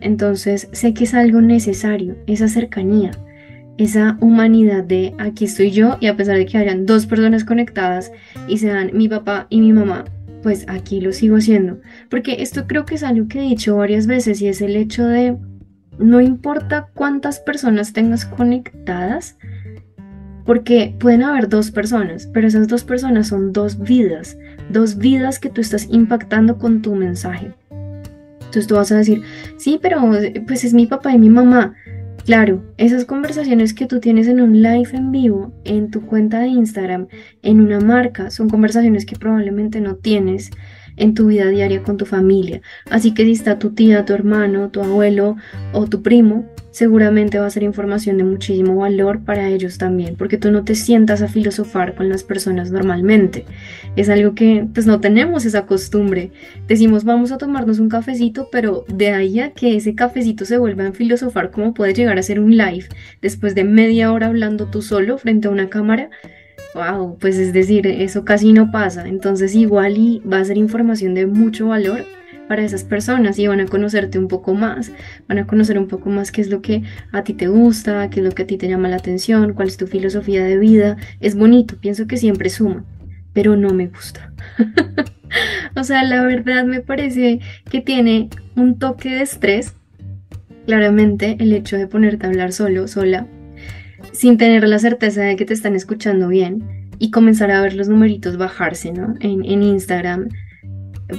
Entonces 0.00 0.70
sé 0.72 0.94
que 0.94 1.04
es 1.04 1.12
algo 1.12 1.42
necesario, 1.42 2.16
esa 2.26 2.48
cercanía, 2.48 3.10
esa 3.78 4.18
humanidad 4.20 4.84
de 4.84 5.14
aquí 5.18 5.46
estoy 5.46 5.70
yo 5.70 5.96
y 6.00 6.08
a 6.08 6.16
pesar 6.16 6.36
de 6.36 6.46
que 6.46 6.58
hayan 6.58 6.84
dos 6.84 7.06
personas 7.06 7.44
conectadas 7.44 8.12
y 8.48 8.58
sean 8.58 8.90
mi 8.92 9.08
papá 9.08 9.46
y 9.48 9.60
mi 9.60 9.72
mamá, 9.72 10.04
pues 10.42 10.66
aquí 10.68 11.00
lo 11.00 11.12
sigo 11.12 11.36
haciendo. 11.36 11.80
Porque 12.10 12.42
esto 12.42 12.66
creo 12.66 12.84
que 12.84 12.96
es 12.96 13.04
algo 13.04 13.28
que 13.28 13.38
he 13.38 13.48
dicho 13.48 13.76
varias 13.76 14.06
veces 14.06 14.42
y 14.42 14.48
es 14.48 14.60
el 14.60 14.76
hecho 14.76 15.06
de 15.06 15.36
no 15.98 16.20
importa 16.20 16.88
cuántas 16.94 17.40
personas 17.40 17.92
tengas 17.92 18.24
conectadas, 18.24 19.36
porque 20.44 20.94
pueden 20.98 21.22
haber 21.22 21.48
dos 21.48 21.70
personas, 21.70 22.26
pero 22.32 22.46
esas 22.46 22.68
dos 22.68 22.82
personas 22.82 23.28
son 23.28 23.52
dos 23.52 23.78
vidas, 23.78 24.38
dos 24.70 24.96
vidas 24.96 25.38
que 25.38 25.50
tú 25.50 25.60
estás 25.60 25.88
impactando 25.90 26.58
con 26.58 26.82
tu 26.82 26.94
mensaje. 26.94 27.52
Entonces 28.38 28.66
tú 28.66 28.76
vas 28.76 28.90
a 28.90 28.96
decir, 28.96 29.22
sí, 29.58 29.78
pero 29.80 30.00
pues 30.46 30.64
es 30.64 30.72
mi 30.72 30.86
papá 30.86 31.12
y 31.12 31.18
mi 31.18 31.28
mamá. 31.28 31.74
Claro, 32.28 32.62
esas 32.76 33.06
conversaciones 33.06 33.72
que 33.72 33.86
tú 33.86 34.00
tienes 34.00 34.28
en 34.28 34.42
un 34.42 34.60
live 34.60 34.90
en 34.92 35.12
vivo, 35.12 35.50
en 35.64 35.90
tu 35.90 36.04
cuenta 36.04 36.40
de 36.40 36.48
Instagram, 36.48 37.08
en 37.40 37.58
una 37.58 37.80
marca, 37.80 38.30
son 38.30 38.50
conversaciones 38.50 39.06
que 39.06 39.16
probablemente 39.16 39.80
no 39.80 39.96
tienes 39.96 40.50
en 40.98 41.14
tu 41.14 41.28
vida 41.28 41.46
diaria 41.46 41.82
con 41.82 41.96
tu 41.96 42.04
familia. 42.04 42.60
Así 42.90 43.14
que 43.14 43.24
si 43.24 43.32
está 43.32 43.58
tu 43.58 43.70
tía, 43.70 44.04
tu 44.04 44.12
hermano, 44.12 44.68
tu 44.68 44.82
abuelo 44.82 45.36
o 45.72 45.86
tu 45.86 46.02
primo, 46.02 46.44
seguramente 46.78 47.40
va 47.40 47.46
a 47.46 47.50
ser 47.50 47.64
información 47.64 48.18
de 48.18 48.22
muchísimo 48.22 48.76
valor 48.76 49.24
para 49.24 49.48
ellos 49.48 49.78
también, 49.78 50.14
porque 50.14 50.38
tú 50.38 50.52
no 50.52 50.62
te 50.62 50.76
sientas 50.76 51.22
a 51.22 51.26
filosofar 51.26 51.96
con 51.96 52.08
las 52.08 52.22
personas 52.22 52.70
normalmente. 52.70 53.46
Es 53.96 54.08
algo 54.08 54.36
que 54.36 54.64
pues 54.72 54.86
no 54.86 55.00
tenemos 55.00 55.44
esa 55.44 55.66
costumbre. 55.66 56.30
Decimos 56.68 57.02
vamos 57.02 57.32
a 57.32 57.38
tomarnos 57.38 57.80
un 57.80 57.88
cafecito, 57.88 58.48
pero 58.52 58.84
de 58.86 59.10
ahí 59.10 59.40
a 59.40 59.50
que 59.54 59.74
ese 59.74 59.96
cafecito 59.96 60.44
se 60.44 60.56
vuelva 60.56 60.86
a 60.86 60.92
filosofar, 60.92 61.50
como 61.50 61.74
puede 61.74 61.94
llegar 61.94 62.16
a 62.16 62.22
ser 62.22 62.38
un 62.38 62.56
live 62.56 62.86
después 63.20 63.56
de 63.56 63.64
media 63.64 64.12
hora 64.12 64.28
hablando 64.28 64.66
tú 64.66 64.80
solo 64.80 65.18
frente 65.18 65.48
a 65.48 65.50
una 65.50 65.68
cámara, 65.68 66.10
wow, 66.76 67.18
pues 67.18 67.38
es 67.38 67.52
decir, 67.52 67.88
eso 67.88 68.24
casi 68.24 68.52
no 68.52 68.70
pasa. 68.70 69.08
Entonces 69.08 69.56
igual 69.56 69.96
y 69.96 70.20
va 70.20 70.38
a 70.38 70.44
ser 70.44 70.56
información 70.56 71.14
de 71.14 71.26
mucho 71.26 71.66
valor 71.66 72.04
para 72.48 72.64
esas 72.64 72.82
personas 72.82 73.38
y 73.38 73.46
van 73.46 73.60
a 73.60 73.66
conocerte 73.66 74.18
un 74.18 74.26
poco 74.26 74.54
más, 74.54 74.90
van 75.28 75.38
a 75.38 75.46
conocer 75.46 75.78
un 75.78 75.86
poco 75.86 76.10
más 76.10 76.32
qué 76.32 76.40
es 76.40 76.50
lo 76.50 76.62
que 76.62 76.82
a 77.12 77.22
ti 77.22 77.34
te 77.34 77.46
gusta, 77.46 78.08
qué 78.10 78.20
es 78.20 78.26
lo 78.26 78.32
que 78.32 78.42
a 78.42 78.46
ti 78.46 78.56
te 78.56 78.68
llama 78.68 78.88
la 78.88 78.96
atención, 78.96 79.52
cuál 79.52 79.68
es 79.68 79.76
tu 79.76 79.86
filosofía 79.86 80.42
de 80.42 80.56
vida. 80.56 80.96
Es 81.20 81.36
bonito, 81.36 81.76
pienso 81.76 82.06
que 82.06 82.16
siempre 82.16 82.48
suma, 82.48 82.84
pero 83.32 83.56
no 83.56 83.72
me 83.74 83.86
gusta. 83.86 84.32
o 85.76 85.84
sea, 85.84 86.02
la 86.04 86.22
verdad 86.24 86.64
me 86.64 86.80
parece 86.80 87.40
que 87.70 87.80
tiene 87.80 88.30
un 88.56 88.78
toque 88.78 89.10
de 89.10 89.22
estrés. 89.22 89.74
Claramente 90.66 91.36
el 91.40 91.52
hecho 91.52 91.76
de 91.76 91.86
ponerte 91.86 92.26
a 92.26 92.28
hablar 92.28 92.52
solo, 92.52 92.88
sola, 92.88 93.26
sin 94.12 94.36
tener 94.36 94.68
la 94.68 94.78
certeza 94.78 95.22
de 95.22 95.36
que 95.36 95.46
te 95.46 95.54
están 95.54 95.74
escuchando 95.74 96.28
bien 96.28 96.90
y 96.98 97.10
comenzar 97.10 97.50
a 97.50 97.62
ver 97.62 97.74
los 97.74 97.88
numeritos 97.88 98.36
bajarse, 98.36 98.92
¿no? 98.92 99.14
En, 99.20 99.44
en 99.44 99.62
Instagram. 99.62 100.28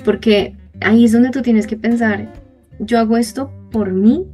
Porque 0.05 0.55
ahí 0.81 1.05
es 1.05 1.11
donde 1.11 1.31
tú 1.31 1.41
tienes 1.41 1.67
que 1.67 1.77
pensar, 1.77 2.31
yo 2.79 2.99
hago 2.99 3.17
esto 3.17 3.51
por 3.71 3.91
mí 3.91 4.25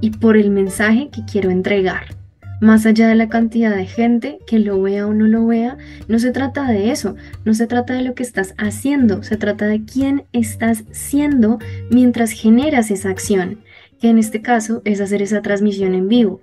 y 0.00 0.10
por 0.10 0.36
el 0.36 0.50
mensaje 0.50 1.10
que 1.10 1.24
quiero 1.24 1.50
entregar. 1.50 2.16
Más 2.60 2.86
allá 2.86 3.08
de 3.08 3.14
la 3.14 3.28
cantidad 3.28 3.74
de 3.74 3.84
gente 3.84 4.38
que 4.46 4.58
lo 4.58 4.80
vea 4.80 5.06
o 5.06 5.12
no 5.12 5.26
lo 5.26 5.46
vea, 5.46 5.76
no 6.08 6.18
se 6.18 6.30
trata 6.30 6.66
de 6.68 6.90
eso, 6.90 7.16
no 7.44 7.52
se 7.52 7.66
trata 7.66 7.94
de 7.94 8.02
lo 8.02 8.14
que 8.14 8.22
estás 8.22 8.54
haciendo, 8.56 9.22
se 9.22 9.36
trata 9.36 9.66
de 9.66 9.84
quién 9.84 10.24
estás 10.32 10.84
siendo 10.92 11.58
mientras 11.90 12.30
generas 12.30 12.90
esa 12.90 13.10
acción, 13.10 13.58
que 14.00 14.08
en 14.08 14.18
este 14.18 14.40
caso 14.40 14.82
es 14.84 15.00
hacer 15.00 15.20
esa 15.20 15.42
transmisión 15.42 15.94
en 15.94 16.08
vivo. 16.08 16.40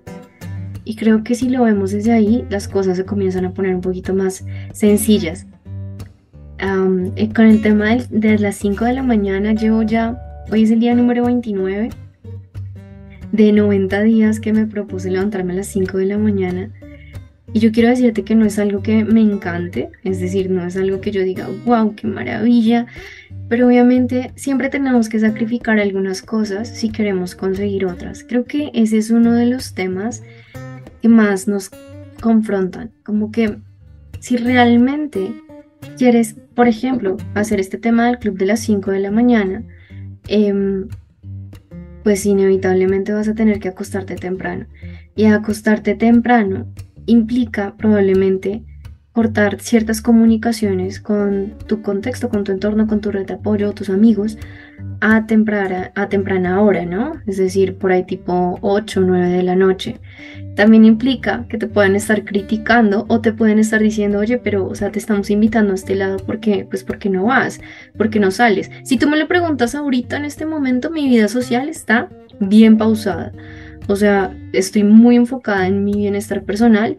Y 0.84 0.96
creo 0.96 1.24
que 1.24 1.34
si 1.34 1.48
lo 1.48 1.64
vemos 1.64 1.92
desde 1.92 2.12
ahí, 2.12 2.44
las 2.50 2.68
cosas 2.68 2.96
se 2.96 3.04
comienzan 3.04 3.44
a 3.44 3.54
poner 3.54 3.74
un 3.74 3.80
poquito 3.80 4.14
más 4.14 4.44
sencillas. 4.72 5.46
Eh, 6.64 7.28
con 7.34 7.46
el 7.46 7.60
tema 7.60 7.96
de, 8.08 8.38
las 8.38 8.54
5 8.54 8.84
de 8.84 8.92
la 8.92 9.02
mañana, 9.02 9.52
llevo 9.52 9.82
ya, 9.82 10.44
hoy 10.52 10.62
es 10.62 10.70
el 10.70 10.78
día 10.78 10.94
número 10.94 11.24
29 11.24 11.90
de 13.32 13.52
90 13.52 14.02
días 14.02 14.38
que 14.38 14.52
me 14.52 14.66
propuse 14.66 15.10
levantarme 15.10 15.54
a 15.54 15.56
las 15.56 15.66
5 15.66 15.98
de 15.98 16.06
la 16.06 16.18
mañana. 16.18 16.70
Y 17.52 17.58
yo 17.58 17.72
quiero 17.72 17.88
decirte 17.88 18.22
que 18.22 18.36
no 18.36 18.44
es 18.44 18.60
algo 18.60 18.80
que 18.80 19.04
me 19.04 19.20
encante, 19.20 19.90
es 20.04 20.20
decir, 20.20 20.50
no 20.50 20.64
es 20.64 20.76
algo 20.76 21.00
que 21.00 21.10
yo 21.10 21.22
diga, 21.22 21.48
wow, 21.66 21.96
qué 21.96 22.06
maravilla, 22.06 22.86
pero 23.48 23.66
obviamente 23.66 24.30
siempre 24.36 24.68
tenemos 24.68 25.08
que 25.08 25.18
sacrificar 25.18 25.80
algunas 25.80 26.22
cosas 26.22 26.68
si 26.68 26.90
queremos 26.90 27.34
conseguir 27.34 27.86
otras. 27.86 28.22
Creo 28.22 28.44
que 28.44 28.70
ese 28.72 28.98
es 28.98 29.10
uno 29.10 29.32
de 29.32 29.46
los 29.46 29.74
temas 29.74 30.22
que 31.02 31.08
más 31.08 31.48
nos 31.48 31.72
confrontan, 32.20 32.92
como 33.02 33.32
que 33.32 33.56
si 34.20 34.36
realmente 34.36 35.32
quieres, 35.96 36.34
por 36.54 36.68
ejemplo, 36.68 37.16
hacer 37.34 37.60
este 37.60 37.78
tema 37.78 38.06
del 38.06 38.18
club 38.18 38.38
de 38.38 38.46
las 38.46 38.60
5 38.60 38.90
de 38.90 39.00
la 39.00 39.10
mañana, 39.10 39.64
em, 40.28 40.88
pues 42.02 42.26
inevitablemente 42.26 43.12
vas 43.12 43.28
a 43.28 43.34
tener 43.34 43.60
que 43.60 43.68
acostarte 43.68 44.16
temprano. 44.16 44.66
Y 45.14 45.26
acostarte 45.26 45.94
temprano 45.94 46.66
implica 47.06 47.76
probablemente 47.76 48.64
cortar 49.12 49.60
ciertas 49.60 50.00
comunicaciones 50.00 51.00
con 51.00 51.54
tu 51.66 51.82
contexto, 51.82 52.30
con 52.30 52.44
tu 52.44 52.52
entorno, 52.52 52.86
con 52.86 53.00
tu 53.00 53.10
red 53.10 53.26
de 53.26 53.34
apoyo, 53.34 53.72
tus 53.72 53.90
amigos, 53.90 54.38
a 55.00 55.26
temprana, 55.26 55.92
a 55.94 56.08
temprana 56.08 56.60
hora, 56.62 56.86
¿no? 56.86 57.14
Es 57.26 57.36
decir, 57.36 57.76
por 57.76 57.92
ahí 57.92 58.04
tipo 58.04 58.58
8 58.62 59.00
o 59.00 59.02
9 59.02 59.28
de 59.28 59.42
la 59.42 59.54
noche. 59.54 60.00
También 60.56 60.84
implica 60.84 61.46
que 61.48 61.58
te 61.58 61.66
puedan 61.66 61.94
estar 61.94 62.24
criticando 62.24 63.04
o 63.08 63.20
te 63.20 63.32
pueden 63.32 63.58
estar 63.58 63.82
diciendo, 63.82 64.18
oye, 64.18 64.38
pero, 64.38 64.66
o 64.66 64.74
sea, 64.74 64.90
te 64.90 64.98
estamos 64.98 65.30
invitando 65.30 65.72
a 65.72 65.74
este 65.74 65.94
lado 65.94 66.18
porque, 66.24 66.66
pues, 66.68 66.82
porque 66.84 67.10
no 67.10 67.24
vas, 67.24 67.60
porque 67.96 68.20
no 68.20 68.30
sales. 68.30 68.70
Si 68.84 68.96
tú 68.96 69.08
me 69.08 69.18
lo 69.18 69.28
preguntas 69.28 69.74
ahorita, 69.74 70.16
en 70.16 70.24
este 70.24 70.46
momento, 70.46 70.90
mi 70.90 71.08
vida 71.08 71.28
social 71.28 71.68
está 71.68 72.08
bien 72.40 72.78
pausada. 72.78 73.32
O 73.88 73.96
sea, 73.96 74.34
estoy 74.52 74.84
muy 74.84 75.16
enfocada 75.16 75.66
en 75.66 75.84
mi 75.84 75.94
bienestar 75.94 76.44
personal 76.44 76.96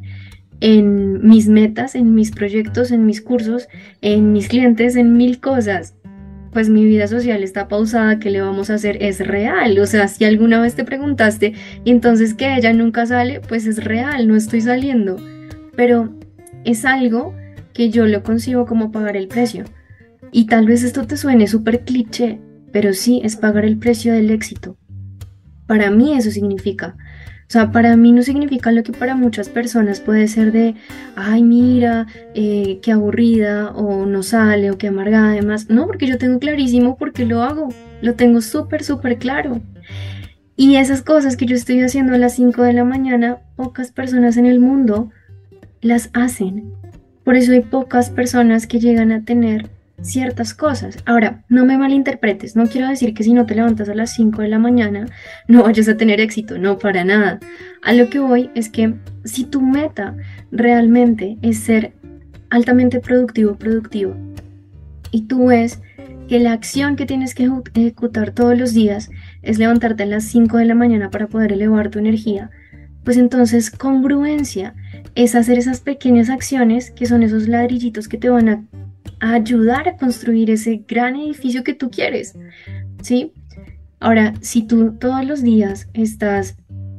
en 0.64 1.20
mis 1.28 1.50
metas, 1.50 1.94
en 1.94 2.16
mis 2.16 2.32
proyectos, 2.32 2.92
en 2.92 3.06
mis 3.06 3.22
cursos, 3.22 3.68
en 4.00 4.32
mis 4.32 4.48
clientes, 4.48 4.96
en 4.96 5.18
mil 5.18 5.42
cosas. 5.42 5.94
Pues 6.54 6.70
mi 6.70 6.86
vida 6.86 7.08
social 7.08 7.44
está 7.44 7.68
pausada, 7.68 8.18
¿qué 8.18 8.30
le 8.30 8.40
vamos 8.40 8.70
a 8.70 8.76
hacer? 8.76 8.98
Es 9.04 9.20
real. 9.20 9.78
O 9.80 9.86
sea, 9.86 10.08
si 10.08 10.24
alguna 10.24 10.62
vez 10.62 10.76
te 10.76 10.86
preguntaste 10.86 11.54
y 11.84 11.92
entonces 11.92 12.34
que 12.34 12.56
ella 12.56 12.72
nunca 12.72 13.06
sale, 13.06 13.42
pues 13.42 13.66
es 13.66 13.84
real, 13.84 14.26
no 14.26 14.38
estoy 14.38 14.62
saliendo. 14.62 15.18
Pero 15.76 16.14
es 16.64 16.86
algo 16.86 17.36
que 17.74 17.90
yo 17.90 18.06
lo 18.06 18.24
concibo 18.24 18.66
como 18.66 18.90
pagar 18.90 19.18
el 19.18 19.28
precio. 19.28 19.66
Y 20.32 20.46
tal 20.46 20.66
vez 20.66 20.84
esto 20.84 21.06
te 21.06 21.18
suene 21.18 21.48
súper 21.48 21.82
cliché, 21.82 22.40
pero 22.72 22.94
sí 22.94 23.20
es 23.26 23.36
pagar 23.36 23.66
el 23.66 23.80
precio 23.80 24.14
del 24.14 24.32
éxito. 24.32 24.78
Para 25.68 25.92
mí 25.92 26.14
eso 26.16 26.32
significa 26.32 26.96
sea, 27.54 27.72
para 27.72 27.96
mí 27.96 28.12
no 28.12 28.24
significa 28.24 28.72
lo 28.72 28.82
que 28.82 28.92
para 28.92 29.16
muchas 29.16 29.48
personas 29.48 30.00
puede 30.00 30.28
ser 30.28 30.52
de, 30.52 30.76
ay, 31.16 31.44
mira, 31.44 32.08
eh, 32.34 32.80
qué 32.82 32.92
aburrida, 32.92 33.70
o 33.72 34.08
no 34.08 34.24
sale, 34.24 34.72
o 34.72 34.78
qué 34.80 34.88
amargada, 34.88 35.30
además. 35.30 35.70
No, 35.70 35.86
porque 35.86 36.08
yo 36.08 36.18
tengo 36.18 36.40
clarísimo 36.40 36.98
por 36.98 37.14
qué 37.14 37.26
lo 37.26 37.44
hago. 37.44 37.70
Lo 38.02 38.16
tengo 38.16 38.42
súper, 38.42 38.84
súper 38.84 39.18
claro. 39.20 39.62
Y 40.56 40.78
esas 40.78 41.04
cosas 41.04 41.38
que 41.38 41.46
yo 41.46 41.56
estoy 41.56 41.82
haciendo 41.82 42.16
a 42.16 42.18
las 42.18 42.36
5 42.36 42.64
de 42.64 42.74
la 42.74 42.84
mañana, 42.84 43.38
pocas 43.56 43.92
personas 43.92 44.38
en 44.38 44.48
el 44.48 44.60
mundo 44.60 45.12
las 45.82 46.10
hacen. 46.14 46.74
Por 47.24 47.36
eso 47.36 47.52
hay 47.52 47.62
pocas 47.62 48.10
personas 48.10 48.68
que 48.68 48.80
llegan 48.80 49.12
a 49.12 49.24
tener 49.24 49.70
ciertas 50.02 50.54
cosas. 50.54 50.98
Ahora, 51.06 51.44
no 51.50 51.66
me 51.66 51.78
malinterpretes, 51.78 52.56
no 52.56 52.68
quiero 52.68 52.88
decir 52.88 53.14
que 53.14 53.24
si 53.24 53.34
no 53.34 53.46
te 53.46 53.56
levantas 53.56 53.90
a 53.90 53.96
las 53.96 54.14
5 54.14 54.42
de 54.42 54.50
la 54.50 54.60
mañana 54.60 55.06
no 55.48 55.64
vayas 55.64 55.88
a 55.88 55.98
tener 55.98 56.20
éxito, 56.20 56.58
no, 56.58 56.78
para 56.78 57.04
nada. 57.04 57.40
A 57.82 57.94
lo 57.94 58.10
que 58.10 58.20
voy 58.20 58.50
es 58.56 58.70
que 58.70 58.96
si 59.24 59.46
tu 59.46 59.62
meta 59.62 60.16
realmente 60.52 61.38
es 61.42 61.60
ser 61.60 61.94
altamente 62.50 63.00
productivo, 63.00 63.56
productivo, 63.56 64.16
y 65.12 65.24
tú 65.24 65.48
ves 65.48 65.80
que 66.28 66.40
la 66.40 66.54
acción 66.54 66.96
que 66.96 67.06
tienes 67.06 67.36
que 67.36 67.50
ejecutar 67.76 68.32
todos 68.32 68.58
los 68.58 68.74
días 68.74 69.10
es 69.42 69.60
levantarte 69.60 70.04
a 70.04 70.08
las 70.08 70.24
5 70.26 70.58
de 70.58 70.66
la 70.66 70.76
mañana 70.76 71.12
para 71.12 71.28
poder 71.28 71.54
elevar 71.54 71.90
tu 71.90 72.00
energía, 72.00 72.50
pues 73.04 73.18
entonces 73.18 73.70
congruencia 73.70 74.74
es 75.16 75.36
hacer 75.36 75.58
esas 75.58 75.82
pequeñas 75.82 76.30
acciones 76.30 76.92
que 76.92 77.06
son 77.06 77.22
esos 77.22 77.48
ladrillitos 77.48 78.08
que 78.08 78.18
te 78.18 78.30
van 78.30 78.50
a 78.50 78.64
ayudar 79.32 79.88
a 79.88 79.98
construir 79.98 80.52
ese 80.52 80.84
gran 80.88 81.16
edificio 81.16 81.64
que 81.64 81.74
tú 81.74 81.90
quieres, 81.90 82.38
¿sí? 83.02 83.32
Ahora, 84.00 84.34
si 84.42 84.68
tú 84.68 84.94
todos 85.00 85.26
los 85.26 85.42
días 85.42 85.88
estás, 85.94 86.58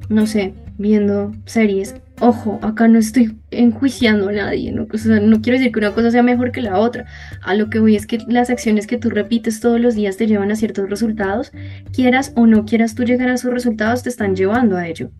no 0.08 0.26
sé, 0.26 0.54
viendo 0.78 1.32
series 1.44 1.94
Ojo, 2.20 2.60
acá 2.62 2.86
no 2.86 3.00
estoy 3.00 3.36
enjuiciando 3.50 4.28
a 4.28 4.32
nadie, 4.32 4.70
¿no? 4.70 4.86
No 4.86 5.42
quiero 5.42 5.58
decir 5.58 5.72
que 5.72 5.78
una 5.80 5.90
cosa 5.92 6.12
sea 6.12 6.22
mejor 6.22 6.52
que 6.52 6.62
la 6.62 6.78
otra. 6.78 7.06
A 7.42 7.54
lo 7.54 7.70
que 7.70 7.80
voy 7.80 7.96
es 7.96 8.06
que 8.06 8.18
las 8.28 8.50
acciones 8.50 8.86
que 8.86 8.98
tú 8.98 9.10
repites 9.10 9.58
todos 9.58 9.80
los 9.80 9.96
días 9.96 10.16
te 10.16 10.28
llevan 10.28 10.52
a 10.52 10.56
ciertos 10.56 10.88
resultados. 10.88 11.50
Quieras 11.92 12.32
o 12.36 12.46
no 12.46 12.66
quieras 12.66 12.94
tú 12.94 13.02
llegar 13.02 13.28
a 13.28 13.34
esos 13.34 13.52
resultados, 13.52 14.04
te 14.04 14.10
están 14.10 14.36
llevando 14.36 14.76
a 14.76 14.86
ello. 14.86 15.10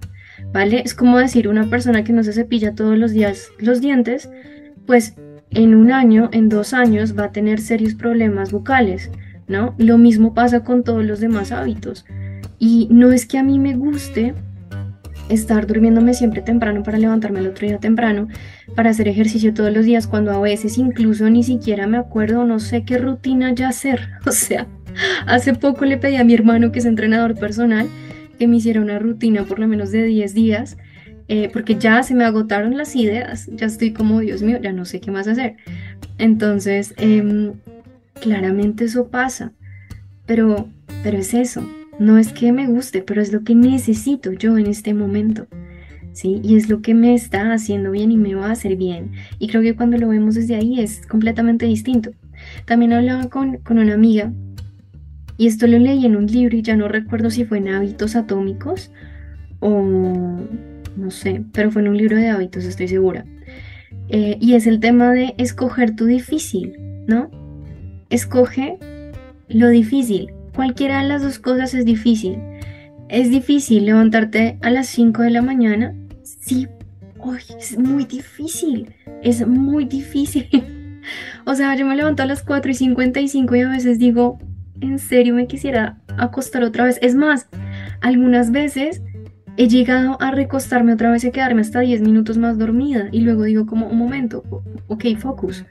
¿Vale? 0.52 0.82
Es 0.84 0.94
como 0.94 1.18
decir 1.18 1.48
una 1.48 1.68
persona 1.68 2.04
que 2.04 2.12
no 2.12 2.22
se 2.22 2.32
cepilla 2.32 2.76
todos 2.76 2.96
los 2.96 3.10
días 3.10 3.48
los 3.58 3.80
dientes, 3.80 4.30
pues 4.86 5.16
en 5.50 5.74
un 5.74 5.92
año, 5.92 6.28
en 6.32 6.48
dos 6.48 6.74
años, 6.74 7.18
va 7.18 7.24
a 7.24 7.32
tener 7.32 7.60
serios 7.60 7.94
problemas 7.94 8.52
bucales, 8.52 9.10
¿no? 9.46 9.74
Lo 9.78 9.98
mismo 9.98 10.34
pasa 10.34 10.64
con 10.64 10.84
todos 10.84 11.04
los 11.04 11.20
demás 11.20 11.52
hábitos. 11.52 12.04
Y 12.58 12.88
no 12.90 13.12
es 13.12 13.26
que 13.26 13.38
a 13.38 13.42
mí 13.42 13.58
me 13.58 13.74
guste 13.74 14.34
estar 15.28 15.66
durmiéndome 15.66 16.14
siempre 16.14 16.42
temprano 16.42 16.82
para 16.82 16.98
levantarme 16.98 17.40
el 17.40 17.46
otro 17.46 17.66
día 17.66 17.78
temprano, 17.78 18.28
para 18.74 18.90
hacer 18.90 19.08
ejercicio 19.08 19.54
todos 19.54 19.72
los 19.72 19.84
días, 19.84 20.06
cuando 20.06 20.32
a 20.32 20.40
veces 20.40 20.78
incluso 20.78 21.28
ni 21.30 21.42
siquiera 21.42 21.86
me 21.86 21.98
acuerdo, 21.98 22.44
no 22.44 22.58
sé 22.58 22.84
qué 22.84 22.98
rutina 22.98 23.52
ya 23.52 23.68
hacer. 23.68 24.08
O 24.26 24.32
sea, 24.32 24.66
hace 25.26 25.54
poco 25.54 25.84
le 25.84 25.96
pedí 25.96 26.16
a 26.16 26.24
mi 26.24 26.34
hermano, 26.34 26.72
que 26.72 26.78
es 26.78 26.84
entrenador 26.84 27.34
personal, 27.36 27.88
que 28.38 28.48
me 28.48 28.56
hiciera 28.56 28.80
una 28.80 28.98
rutina 28.98 29.44
por 29.44 29.58
lo 29.58 29.68
menos 29.68 29.90
de 29.90 30.04
10 30.04 30.34
días, 30.34 30.76
eh, 31.28 31.48
porque 31.52 31.76
ya 31.76 32.02
se 32.02 32.14
me 32.14 32.24
agotaron 32.24 32.76
las 32.76 32.94
ideas, 32.96 33.48
ya 33.54 33.66
estoy 33.66 33.92
como, 33.92 34.20
Dios 34.20 34.42
mío, 34.42 34.58
ya 34.62 34.72
no 34.72 34.84
sé 34.84 35.00
qué 35.00 35.10
más 35.10 35.26
hacer. 35.26 35.56
Entonces, 36.18 36.94
em, 36.96 37.54
claramente 38.20 38.84
eso 38.84 39.08
pasa, 39.08 39.52
pero, 40.26 40.68
pero 41.02 41.18
es 41.18 41.34
eso, 41.34 41.66
no 41.98 42.18
es 42.18 42.32
que 42.32 42.52
me 42.52 42.66
guste, 42.66 43.02
pero 43.02 43.22
es 43.22 43.32
lo 43.32 43.42
que 43.42 43.54
necesito 43.54 44.32
yo 44.32 44.58
en 44.58 44.66
este 44.66 44.94
momento. 44.94 45.46
¿Sí? 46.12 46.40
Y 46.44 46.54
es 46.54 46.68
lo 46.68 46.80
que 46.80 46.94
me 46.94 47.12
está 47.12 47.52
haciendo 47.52 47.90
bien 47.90 48.12
y 48.12 48.16
me 48.16 48.36
va 48.36 48.46
a 48.46 48.52
hacer 48.52 48.76
bien. 48.76 49.10
Y 49.40 49.48
creo 49.48 49.62
que 49.62 49.74
cuando 49.74 49.98
lo 49.98 50.06
vemos 50.06 50.36
desde 50.36 50.54
ahí 50.54 50.78
es 50.78 51.04
completamente 51.08 51.66
distinto. 51.66 52.12
También 52.66 52.92
hablaba 52.92 53.28
con, 53.28 53.56
con 53.58 53.80
una 53.80 53.94
amiga 53.94 54.30
y 55.36 55.48
esto 55.48 55.66
lo 55.66 55.78
leí 55.78 56.06
en 56.06 56.14
un 56.14 56.26
libro 56.26 56.56
y 56.56 56.62
ya 56.62 56.76
no 56.76 56.86
recuerdo 56.86 57.30
si 57.30 57.44
fue 57.44 57.58
en 57.58 57.68
hábitos 57.68 58.14
atómicos 58.14 58.92
o 59.58 59.82
no 60.96 61.10
sé, 61.10 61.42
pero 61.52 61.70
fue 61.70 61.82
en 61.82 61.88
un 61.88 61.96
libro 61.96 62.16
de 62.16 62.28
hábitos, 62.28 62.64
estoy 62.64 62.88
segura. 62.88 63.24
Eh, 64.08 64.36
y 64.40 64.54
es 64.54 64.66
el 64.66 64.80
tema 64.80 65.12
de 65.12 65.34
escoger 65.38 65.96
tu 65.96 66.06
difícil, 66.06 66.76
¿no? 67.06 67.30
Escoge 68.10 68.78
lo 69.48 69.68
difícil. 69.68 70.32
Cualquiera 70.54 71.02
de 71.02 71.08
las 71.08 71.22
dos 71.22 71.38
cosas 71.38 71.74
es 71.74 71.84
difícil. 71.84 72.38
¿Es 73.08 73.30
difícil 73.30 73.86
levantarte 73.86 74.58
a 74.62 74.70
las 74.70 74.88
5 74.88 75.22
de 75.22 75.30
la 75.30 75.42
mañana? 75.42 75.94
Sí, 76.22 76.68
es 77.58 77.78
muy 77.78 78.04
difícil. 78.04 78.94
Es 79.22 79.46
muy 79.46 79.84
difícil. 79.84 80.48
o 81.44 81.54
sea, 81.54 81.74
yo 81.74 81.86
me 81.86 81.96
levanto 81.96 82.22
a 82.22 82.26
las 82.26 82.42
4 82.42 82.70
y 82.70 82.74
55 82.74 83.56
y 83.56 83.60
a 83.60 83.68
veces 83.68 83.98
digo, 83.98 84.38
en 84.80 84.98
serio 84.98 85.34
me 85.34 85.46
quisiera 85.46 85.98
acostar 86.18 86.62
otra 86.62 86.84
vez. 86.84 86.98
Es 87.02 87.14
más, 87.14 87.48
algunas 88.00 88.50
veces 88.50 89.02
he 89.56 89.68
llegado 89.68 90.20
a 90.20 90.30
recostarme 90.30 90.92
otra 90.92 91.10
vez 91.10 91.24
y 91.24 91.30
quedarme 91.30 91.60
hasta 91.60 91.80
10 91.80 92.02
minutos 92.02 92.38
más 92.38 92.58
dormida 92.58 93.08
y 93.12 93.20
luego 93.20 93.44
digo 93.44 93.66
como 93.66 93.88
un 93.88 93.98
momento, 93.98 94.42
ok, 94.88 95.04
focus. 95.18 95.64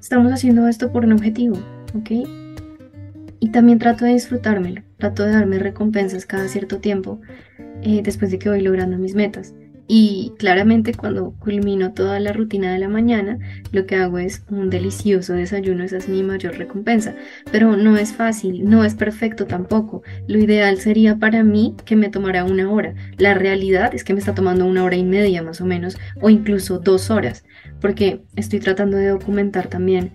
Estamos 0.00 0.32
haciendo 0.32 0.68
esto 0.68 0.92
por 0.92 1.04
un 1.04 1.12
objetivo, 1.12 1.56
ok. 1.94 2.10
Y 3.40 3.50
también 3.50 3.78
trato 3.78 4.04
de 4.04 4.12
disfrutármelo, 4.12 4.82
trato 4.96 5.24
de 5.24 5.32
darme 5.32 5.58
recompensas 5.58 6.26
cada 6.26 6.48
cierto 6.48 6.78
tiempo 6.78 7.20
eh, 7.82 8.02
después 8.02 8.30
de 8.30 8.38
que 8.38 8.48
voy 8.48 8.60
logrando 8.60 8.98
mis 8.98 9.14
metas. 9.14 9.54
Y 9.90 10.34
claramente 10.38 10.92
cuando 10.92 11.32
culmino 11.38 11.94
toda 11.94 12.20
la 12.20 12.34
rutina 12.34 12.70
de 12.70 12.78
la 12.78 12.90
mañana, 12.90 13.38
lo 13.72 13.86
que 13.86 13.96
hago 13.96 14.18
es 14.18 14.44
un 14.50 14.68
delicioso 14.68 15.32
desayuno, 15.32 15.82
esa 15.82 15.96
es 15.96 16.10
mi 16.10 16.22
mayor 16.22 16.58
recompensa. 16.58 17.14
Pero 17.50 17.74
no 17.74 17.96
es 17.96 18.12
fácil, 18.12 18.68
no 18.68 18.84
es 18.84 18.94
perfecto 18.94 19.46
tampoco. 19.46 20.02
Lo 20.26 20.38
ideal 20.38 20.76
sería 20.76 21.16
para 21.16 21.42
mí 21.42 21.74
que 21.86 21.96
me 21.96 22.10
tomara 22.10 22.44
una 22.44 22.70
hora. 22.70 22.94
La 23.16 23.32
realidad 23.32 23.94
es 23.94 24.04
que 24.04 24.12
me 24.12 24.20
está 24.20 24.34
tomando 24.34 24.66
una 24.66 24.84
hora 24.84 24.96
y 24.96 25.04
media 25.04 25.42
más 25.42 25.62
o 25.62 25.64
menos, 25.64 25.96
o 26.20 26.28
incluso 26.28 26.78
dos 26.78 27.10
horas, 27.10 27.44
porque 27.80 28.24
estoy 28.36 28.60
tratando 28.60 28.98
de 28.98 29.08
documentar 29.08 29.68
también 29.68 30.12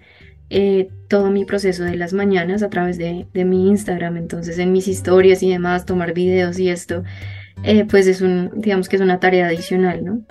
eh, 0.51 0.89
todo 1.07 1.31
mi 1.31 1.45
proceso 1.45 1.83
de 1.83 1.95
las 1.95 2.13
mañanas 2.13 2.61
a 2.61 2.69
través 2.69 2.99
de, 2.99 3.25
de 3.33 3.43
mi 3.43 3.69
Instagram. 3.69 4.17
Entonces 4.17 4.59
en 4.59 4.71
mis 4.71 4.87
historias 4.87 5.41
y 5.41 5.49
demás, 5.49 5.87
tomar 5.87 6.13
videos 6.13 6.59
y 6.59 6.69
esto 6.69 7.03
eh, 7.63 7.85
pues 7.85 8.07
es 8.07 8.21
un, 8.21 8.51
digamos 8.55 8.89
que 8.89 8.95
es 8.95 9.01
una 9.01 9.19
tarea 9.19 9.47
adicional, 9.47 10.03
¿no? 10.03 10.21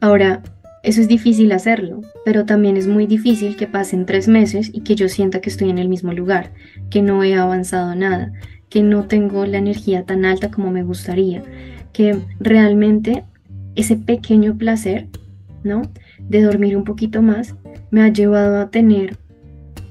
Ahora, 0.00 0.42
eso 0.82 1.02
es 1.02 1.08
difícil 1.08 1.52
hacerlo, 1.52 2.00
pero 2.24 2.46
también 2.46 2.78
es 2.78 2.86
muy 2.86 3.06
difícil 3.06 3.56
que 3.56 3.66
pasen 3.66 4.06
tres 4.06 4.28
meses 4.28 4.70
y 4.72 4.80
que 4.80 4.94
yo 4.94 5.10
sienta 5.10 5.40
que 5.40 5.50
estoy 5.50 5.68
en 5.68 5.78
el 5.78 5.90
mismo 5.90 6.12
lugar, 6.12 6.52
que 6.88 7.02
no 7.02 7.22
he 7.22 7.34
avanzado 7.34 7.94
nada, 7.94 8.32
que 8.70 8.82
no 8.82 9.04
tengo 9.04 9.44
la 9.44 9.58
energía 9.58 10.04
tan 10.04 10.24
alta 10.24 10.50
como 10.50 10.70
me 10.70 10.82
gustaría, 10.82 11.42
que 11.92 12.18
realmente 12.38 13.24
ese 13.74 13.96
pequeño 13.96 14.56
placer, 14.56 15.08
¿no? 15.64 15.82
De 16.18 16.40
dormir 16.40 16.76
un 16.78 16.84
poquito 16.84 17.20
más, 17.20 17.54
me 17.90 18.02
ha 18.02 18.08
llevado 18.08 18.58
a 18.60 18.70
tener 18.70 19.18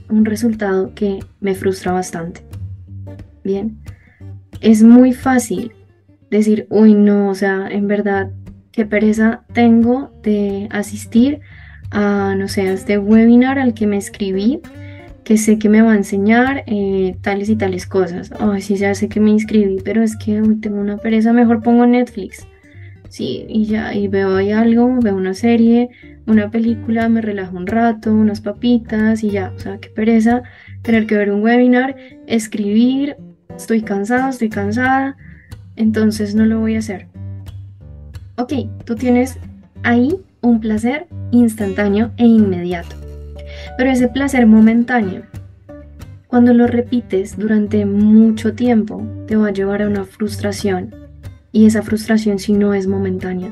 un 0.09 0.25
resultado 0.25 0.95
que 0.95 1.19
me 1.39 1.53
frustra 1.53 1.91
bastante. 1.91 2.41
Bien, 3.43 3.77
es 4.59 4.81
muy 4.81 5.13
fácil 5.13 5.73
decir, 6.29 6.67
uy, 6.69 6.93
no, 6.93 7.29
o 7.29 7.35
sea, 7.35 7.67
en 7.69 7.87
verdad, 7.87 8.31
qué 8.71 8.85
pereza 8.85 9.43
tengo 9.53 10.11
de 10.23 10.67
asistir 10.71 11.41
a, 11.91 12.35
no 12.35 12.47
sé, 12.47 12.61
a 12.61 12.73
este 12.73 12.97
webinar 12.97 13.59
al 13.59 13.73
que 13.73 13.87
me 13.87 13.97
escribí, 13.97 14.61
que 15.23 15.37
sé 15.37 15.59
que 15.59 15.69
me 15.69 15.81
va 15.81 15.93
a 15.93 15.97
enseñar 15.97 16.63
eh, 16.67 17.17
tales 17.21 17.49
y 17.49 17.55
tales 17.55 17.85
cosas. 17.85 18.31
Ay, 18.39 18.61
sí, 18.61 18.75
ya 18.75 18.93
sé 18.95 19.09
que 19.09 19.19
me 19.19 19.29
inscribí, 19.31 19.77
pero 19.83 20.03
es 20.03 20.15
que 20.15 20.41
uy, 20.41 20.55
tengo 20.55 20.79
una 20.79 20.97
pereza, 20.97 21.33
mejor 21.33 21.61
pongo 21.61 21.85
Netflix. 21.85 22.47
Sí, 23.09 23.45
y 23.49 23.65
ya, 23.65 23.93
y 23.95 24.07
veo 24.07 24.35
ahí 24.35 24.51
algo, 24.51 24.99
veo 25.01 25.15
una 25.15 25.33
serie, 25.33 25.89
una 26.27 26.51
película, 26.51 27.09
me 27.09 27.21
relajo 27.21 27.57
un 27.57 27.65
rato, 27.65 28.13
unas 28.13 28.39
papitas 28.39 29.23
y 29.23 29.31
ya, 29.31 29.51
o 29.55 29.59
sea, 29.59 29.79
qué 29.79 29.89
pereza 29.89 30.43
tener 30.83 31.07
que 31.07 31.17
ver 31.17 31.31
un 31.31 31.41
webinar, 31.41 31.95
escribir, 32.27 33.17
estoy 33.55 33.81
cansado, 33.81 34.29
estoy 34.29 34.49
cansada, 34.49 35.17
entonces 35.79 36.35
no 36.35 36.45
lo 36.45 36.59
voy 36.59 36.75
a 36.75 36.79
hacer. 36.79 37.07
Ok, 38.35 38.53
tú 38.85 38.95
tienes 38.95 39.39
ahí 39.81 40.15
un 40.41 40.59
placer 40.59 41.07
instantáneo 41.31 42.11
e 42.17 42.25
inmediato. 42.25 42.95
Pero 43.77 43.89
ese 43.89 44.09
placer 44.09 44.45
momentáneo, 44.45 45.23
cuando 46.27 46.53
lo 46.53 46.67
repites 46.67 47.37
durante 47.37 47.85
mucho 47.85 48.53
tiempo, 48.53 49.01
te 49.25 49.37
va 49.37 49.47
a 49.47 49.53
llevar 49.53 49.81
a 49.81 49.87
una 49.87 50.03
frustración. 50.03 50.93
Y 51.51 51.65
esa 51.65 51.81
frustración 51.81 52.39
si 52.39 52.53
no 52.53 52.73
es 52.73 52.85
momentánea, 52.85 53.49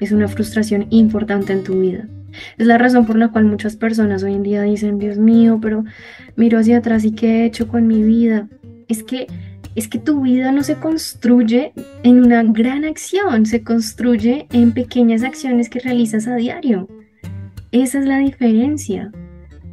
es 0.00 0.12
una 0.12 0.28
frustración 0.28 0.86
importante 0.90 1.52
en 1.52 1.64
tu 1.64 1.80
vida. 1.80 2.08
Es 2.56 2.66
la 2.66 2.78
razón 2.78 3.04
por 3.04 3.16
la 3.16 3.28
cual 3.28 3.46
muchas 3.46 3.76
personas 3.76 4.22
hoy 4.22 4.34
en 4.34 4.44
día 4.44 4.62
dicen, 4.62 4.98
Dios 4.98 5.18
mío, 5.18 5.58
pero 5.60 5.84
miro 6.36 6.58
hacia 6.58 6.78
atrás 6.78 7.04
y 7.04 7.12
qué 7.12 7.42
he 7.42 7.46
hecho 7.46 7.66
con 7.66 7.86
mi 7.88 8.02
vida. 8.02 8.48
Es 8.88 9.02
que 9.02 9.26
es 9.74 9.88
que 9.88 9.98
tu 9.98 10.22
vida 10.22 10.52
no 10.52 10.62
se 10.62 10.76
construye 10.76 11.72
en 12.02 12.22
una 12.24 12.42
gran 12.42 12.84
acción, 12.84 13.46
se 13.46 13.62
construye 13.62 14.46
en 14.52 14.72
pequeñas 14.72 15.22
acciones 15.22 15.68
que 15.68 15.80
realizas 15.80 16.26
a 16.26 16.36
diario. 16.36 16.88
Esa 17.72 17.98
es 17.98 18.06
la 18.06 18.18
diferencia. 18.18 19.10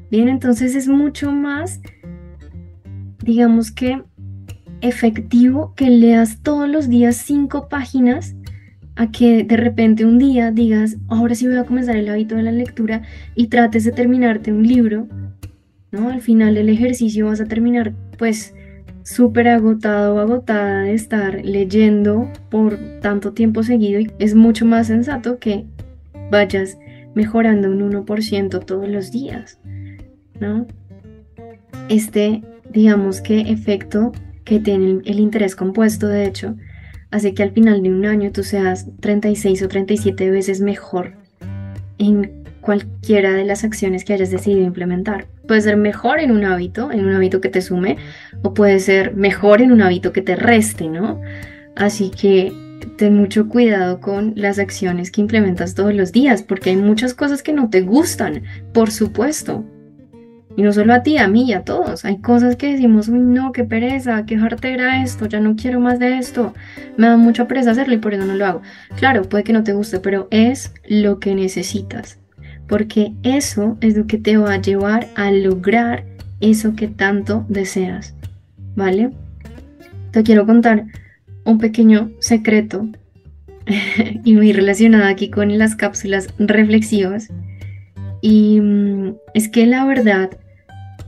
Bien, 0.09 0.27
entonces 0.27 0.75
es 0.75 0.87
mucho 0.87 1.31
más, 1.31 1.79
digamos 3.23 3.71
que, 3.71 4.03
efectivo 4.81 5.73
que 5.75 5.89
leas 5.89 6.41
todos 6.41 6.67
los 6.67 6.89
días 6.89 7.15
cinco 7.15 7.69
páginas 7.69 8.35
a 8.95 9.11
que 9.11 9.43
de 9.43 9.57
repente 9.57 10.05
un 10.05 10.17
día 10.17 10.51
digas, 10.51 10.97
ahora 11.07 11.35
sí 11.35 11.47
voy 11.47 11.57
a 11.57 11.63
comenzar 11.63 11.95
el 11.95 12.09
hábito 12.09 12.35
de 12.35 12.43
la 12.43 12.51
lectura 12.51 13.03
y 13.35 13.47
trates 13.47 13.83
de 13.85 13.91
terminarte 13.91 14.51
un 14.51 14.67
libro, 14.67 15.07
¿no? 15.91 16.09
Al 16.09 16.21
final 16.21 16.55
del 16.55 16.69
ejercicio 16.69 17.27
vas 17.27 17.39
a 17.39 17.45
terminar, 17.45 17.93
pues, 18.17 18.53
súper 19.03 19.47
agotado 19.47 20.15
o 20.15 20.19
agotada 20.19 20.83
de 20.83 20.93
estar 20.93 21.43
leyendo 21.43 22.29
por 22.49 22.77
tanto 23.01 23.33
tiempo 23.33 23.63
seguido 23.63 23.99
y 23.99 24.11
es 24.19 24.35
mucho 24.35 24.65
más 24.65 24.87
sensato 24.87 25.39
que 25.39 25.65
vayas 26.29 26.77
mejorando 27.13 27.69
un 27.69 27.91
1% 27.91 28.65
todos 28.65 28.87
los 28.87 29.11
días, 29.11 29.59
¿no? 30.39 30.65
Este, 31.89 32.41
digamos 32.71 33.21
que 33.21 33.41
efecto 33.41 34.13
que 34.45 34.59
tiene 34.59 35.01
el 35.05 35.19
interés 35.19 35.55
compuesto, 35.55 36.07
de 36.07 36.25
hecho, 36.25 36.55
hace 37.11 37.33
que 37.33 37.43
al 37.43 37.51
final 37.51 37.83
de 37.83 37.89
un 37.89 38.05
año 38.05 38.31
tú 38.31 38.43
seas 38.43 38.87
36 39.01 39.61
o 39.63 39.67
37 39.67 40.31
veces 40.31 40.61
mejor 40.61 41.13
en 41.97 42.43
cualquiera 42.61 43.33
de 43.33 43.43
las 43.43 43.63
acciones 43.63 44.05
que 44.05 44.13
hayas 44.13 44.31
decidido 44.31 44.65
implementar. 44.65 45.27
Puede 45.51 45.63
ser 45.63 45.75
mejor 45.75 46.21
en 46.21 46.31
un 46.31 46.45
hábito, 46.45 46.93
en 46.93 47.03
un 47.03 47.13
hábito 47.13 47.41
que 47.41 47.49
te 47.49 47.61
sume, 47.61 47.97
o 48.41 48.53
puede 48.53 48.79
ser 48.79 49.17
mejor 49.17 49.61
en 49.61 49.73
un 49.73 49.81
hábito 49.81 50.13
que 50.13 50.21
te 50.21 50.37
reste, 50.37 50.87
¿no? 50.87 51.19
Así 51.75 52.09
que 52.09 52.53
ten 52.97 53.17
mucho 53.17 53.49
cuidado 53.49 53.99
con 53.99 54.31
las 54.37 54.59
acciones 54.59 55.11
que 55.11 55.19
implementas 55.19 55.75
todos 55.75 55.93
los 55.93 56.13
días, 56.13 56.41
porque 56.41 56.69
hay 56.69 56.77
muchas 56.77 57.13
cosas 57.13 57.43
que 57.43 57.51
no 57.51 57.69
te 57.69 57.81
gustan, 57.81 58.43
por 58.73 58.91
supuesto. 58.91 59.65
Y 60.55 60.61
no 60.61 60.71
solo 60.71 60.93
a 60.93 61.03
ti, 61.03 61.17
a 61.17 61.27
mí 61.27 61.49
y 61.49 61.51
a 61.51 61.65
todos. 61.65 62.05
Hay 62.05 62.19
cosas 62.21 62.55
que 62.55 62.71
decimos, 62.71 63.09
uy, 63.09 63.19
no, 63.19 63.51
qué 63.51 63.65
pereza, 63.65 64.25
qué 64.25 64.37
jartera 64.37 65.03
esto, 65.03 65.25
ya 65.25 65.41
no 65.41 65.57
quiero 65.57 65.81
más 65.81 65.99
de 65.99 66.17
esto. 66.17 66.53
Me 66.95 67.07
da 67.07 67.17
mucha 67.17 67.49
pereza 67.49 67.71
hacerlo 67.71 67.93
y 67.93 67.97
por 67.97 68.13
eso 68.13 68.25
no 68.25 68.35
lo 68.35 68.45
hago. 68.45 68.61
Claro, 68.95 69.23
puede 69.23 69.43
que 69.43 69.51
no 69.51 69.65
te 69.65 69.73
guste, 69.73 69.99
pero 69.99 70.29
es 70.31 70.73
lo 70.87 71.19
que 71.19 71.35
necesitas. 71.35 72.20
Porque 72.71 73.11
eso 73.23 73.77
es 73.81 73.97
lo 73.97 74.07
que 74.07 74.17
te 74.17 74.37
va 74.37 74.53
a 74.53 74.61
llevar 74.61 75.09
a 75.15 75.29
lograr 75.29 76.05
eso 76.39 76.73
que 76.73 76.87
tanto 76.87 77.45
deseas. 77.49 78.15
¿Vale? 78.77 79.11
Te 80.11 80.23
quiero 80.23 80.45
contar 80.45 80.85
un 81.43 81.57
pequeño 81.57 82.11
secreto 82.19 82.87
y 84.23 84.33
muy 84.35 84.53
relacionado 84.53 85.03
aquí 85.03 85.29
con 85.29 85.57
las 85.57 85.75
cápsulas 85.75 86.29
reflexivas. 86.39 87.27
Y 88.21 88.61
mm, 88.61 89.15
es 89.33 89.49
que 89.49 89.65
la 89.65 89.83
verdad, 89.83 90.29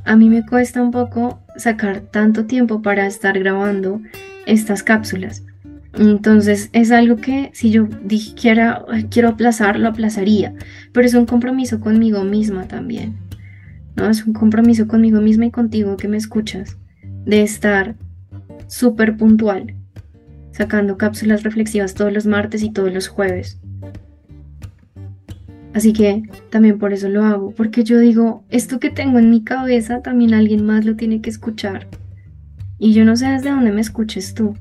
a 0.03 0.17
mí 0.17 0.27
me 0.27 0.45
cuesta 0.45 0.81
un 0.81 0.91
poco 0.91 1.39
sacar 1.55 2.01
tanto 2.01 2.45
tiempo 2.45 2.81
para 2.81 3.07
estar 3.07 3.39
grabando 3.39 4.01
estas 4.45 4.83
cápsulas. 4.83 5.43
Entonces 5.93 6.69
es 6.73 6.91
algo 6.91 7.17
que 7.17 7.51
si 7.53 7.69
yo 7.69 7.87
dijera 8.03 8.83
quiero 9.11 9.29
aplazar, 9.29 9.79
lo 9.79 9.89
aplazaría, 9.89 10.53
pero 10.91 11.05
es 11.05 11.13
un 11.13 11.25
compromiso 11.25 11.79
conmigo 11.79 12.23
misma 12.23 12.67
también. 12.67 13.15
¿no? 13.95 14.09
Es 14.09 14.25
un 14.25 14.33
compromiso 14.33 14.87
conmigo 14.87 15.21
misma 15.21 15.45
y 15.45 15.51
contigo 15.51 15.97
que 15.97 16.07
me 16.07 16.17
escuchas, 16.17 16.77
de 17.25 17.43
estar 17.43 17.95
súper 18.67 19.17
puntual, 19.17 19.75
sacando 20.51 20.97
cápsulas 20.97 21.43
reflexivas 21.43 21.93
todos 21.93 22.11
los 22.11 22.25
martes 22.25 22.63
y 22.63 22.71
todos 22.71 22.91
los 22.91 23.07
jueves. 23.07 23.59
Así 25.73 25.91
que 25.91 26.23
también 26.51 26.77
por 26.77 26.93
eso 26.93 27.09
lo 27.09 27.23
hago, 27.23 27.51
porque 27.51 27.83
yo 27.83 27.99
digo, 27.99 28.43
esto 28.49 28.79
que 28.79 28.91
tengo 28.91 29.17
en 29.17 29.31
mi 29.31 29.43
cabeza 29.43 30.01
también 30.01 30.33
alguien 30.33 30.65
más 30.65 30.85
lo 30.85 30.95
tiene 30.95 31.21
que 31.21 31.31
escuchar. 31.31 31.87
Y 32.77 32.93
yo 32.93 33.05
no 33.05 33.15
sé 33.15 33.27
desde 33.27 33.49
dónde 33.49 33.71
me 33.71 33.81
escuches 33.81 34.33
tú. 34.35 34.55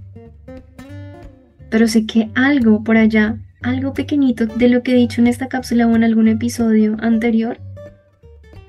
Pero 1.73 1.89
sé 1.89 2.05
que 2.05 2.29
algo 2.35 2.85
por 2.85 2.99
allá, 2.99 3.39
algo 3.63 3.95
pequeñito 3.95 4.45
de 4.45 4.69
lo 4.69 4.83
que 4.83 4.93
he 4.93 4.97
dicho 4.97 5.23
en 5.23 5.27
esta 5.27 5.49
cápsula 5.49 5.87
o 5.87 5.97
en 5.97 6.05
algún 6.05 6.29
episodio 6.29 6.99
anterior, 7.01 7.59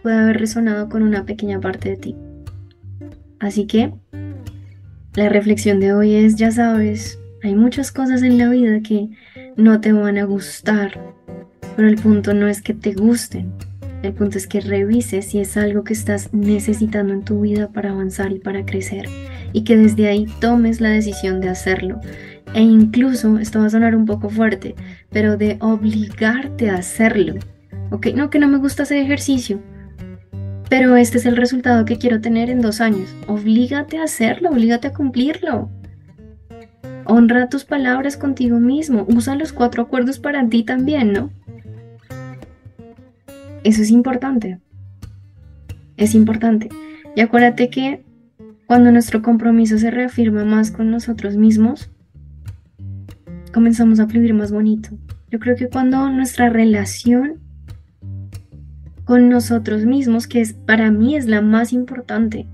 puede 0.02 0.16
haber 0.16 0.40
resonado 0.40 0.88
con 0.88 1.04
una 1.04 1.26
pequeña 1.26 1.60
parte 1.60 1.90
de 1.90 1.98
ti. 1.98 2.16
Así 3.40 3.68
que 3.68 3.94
la 5.16 5.28
reflexión 5.28 5.82
de 5.82 5.94
hoy 5.94 6.16
es, 6.16 6.38
ya 6.38 6.50
sabes, 6.52 7.20
hay 7.44 7.56
muchas 7.56 7.92
cosas 7.92 8.24
en 8.24 8.38
la 8.38 8.48
vida 8.48 8.80
que 8.80 9.10
no 9.58 9.82
te 9.82 9.92
van 9.92 10.18
a 10.18 10.24
gustar, 10.24 10.98
pero 11.76 11.90
el 11.90 11.98
punto 11.98 12.34
no 12.34 12.48
es 12.48 12.62
que 12.62 12.74
te 12.74 12.94
gusten, 12.94 13.52
el 14.02 14.14
punto 14.14 14.38
es 14.38 14.48
que 14.48 14.62
revises 14.62 15.26
si 15.26 15.40
es 15.40 15.58
algo 15.58 15.84
que 15.84 15.94
estás 15.94 16.34
necesitando 16.34 17.12
en 17.12 17.24
tu 17.24 17.42
vida 17.42 17.68
para 17.68 17.92
avanzar 17.92 18.32
y 18.32 18.40
para 18.40 18.66
crecer 18.66 19.10
y 19.54 19.64
que 19.64 19.78
desde 19.78 20.08
ahí 20.08 20.26
tomes 20.40 20.82
la 20.82 20.90
decisión 20.90 21.40
de 21.40 21.50
hacerlo. 21.50 22.02
E 22.54 22.62
incluso, 22.62 23.40
esto 23.40 23.60
va 23.60 23.66
a 23.66 23.70
sonar 23.70 23.96
un 23.96 24.06
poco 24.06 24.30
fuerte, 24.30 24.76
pero 25.10 25.38
de 25.38 25.58
obligarte 25.60 26.70
a 26.70 26.76
hacerlo. 26.76 27.36
Ok, 27.90 28.08
no 28.16 28.30
que 28.30 28.40
no 28.40 28.48
me 28.48 28.58
gusta 28.58 28.84
hacer 28.84 28.98
ejercicio, 28.98 29.60
pero 30.70 30.96
este 30.96 31.20
es 31.20 31.26
el 31.26 31.38
resultado 31.38 31.86
que 31.86 31.98
quiero 31.98 32.22
tener 32.22 32.50
en 32.50 32.62
dos 32.62 32.82
años. 32.82 33.14
Oblígate 33.28 34.00
a 34.00 34.04
hacerlo, 34.04 34.50
oblígate 34.50 34.88
a 34.88 34.94
cumplirlo. 34.94 35.70
Honra 37.06 37.50
tus 37.50 37.66
palabras 37.66 38.18
contigo 38.18 38.60
mismo. 38.60 39.06
Usa 39.08 39.36
los 39.36 39.54
cuatro 39.54 39.84
acuerdos 39.84 40.20
para 40.20 40.48
ti 40.48 40.64
también, 40.64 41.14
¿no? 41.14 41.30
Eso 43.64 43.82
es 43.82 43.92
importante. 43.92 44.60
Es 45.98 46.16
importante. 46.16 46.70
Y 47.16 47.22
acuérdate 47.22 47.70
que 47.70 48.04
cuando 48.66 48.92
nuestro 48.92 49.22
compromiso 49.22 49.78
se 49.78 49.92
reafirma 49.92 50.44
más 50.44 50.72
con 50.72 50.90
nosotros 50.90 51.38
mismos, 51.38 51.92
comenzamos 53.54 54.00
a 54.00 54.08
fluir 54.08 54.34
más 54.34 54.52
bonito. 54.52 54.90
Yo 55.30 55.40
creo 55.40 55.56
que 55.56 55.70
cuando 55.70 56.10
nuestra 56.10 56.50
relación 56.50 57.40
con 59.06 59.30
nosotros 59.30 59.86
mismos, 59.86 60.28
que 60.28 60.42
es 60.42 60.54
para 60.54 60.92
mí 60.92 61.16
es 61.16 61.28
la 61.28 61.42
más 61.42 61.72
importante, 61.72 62.48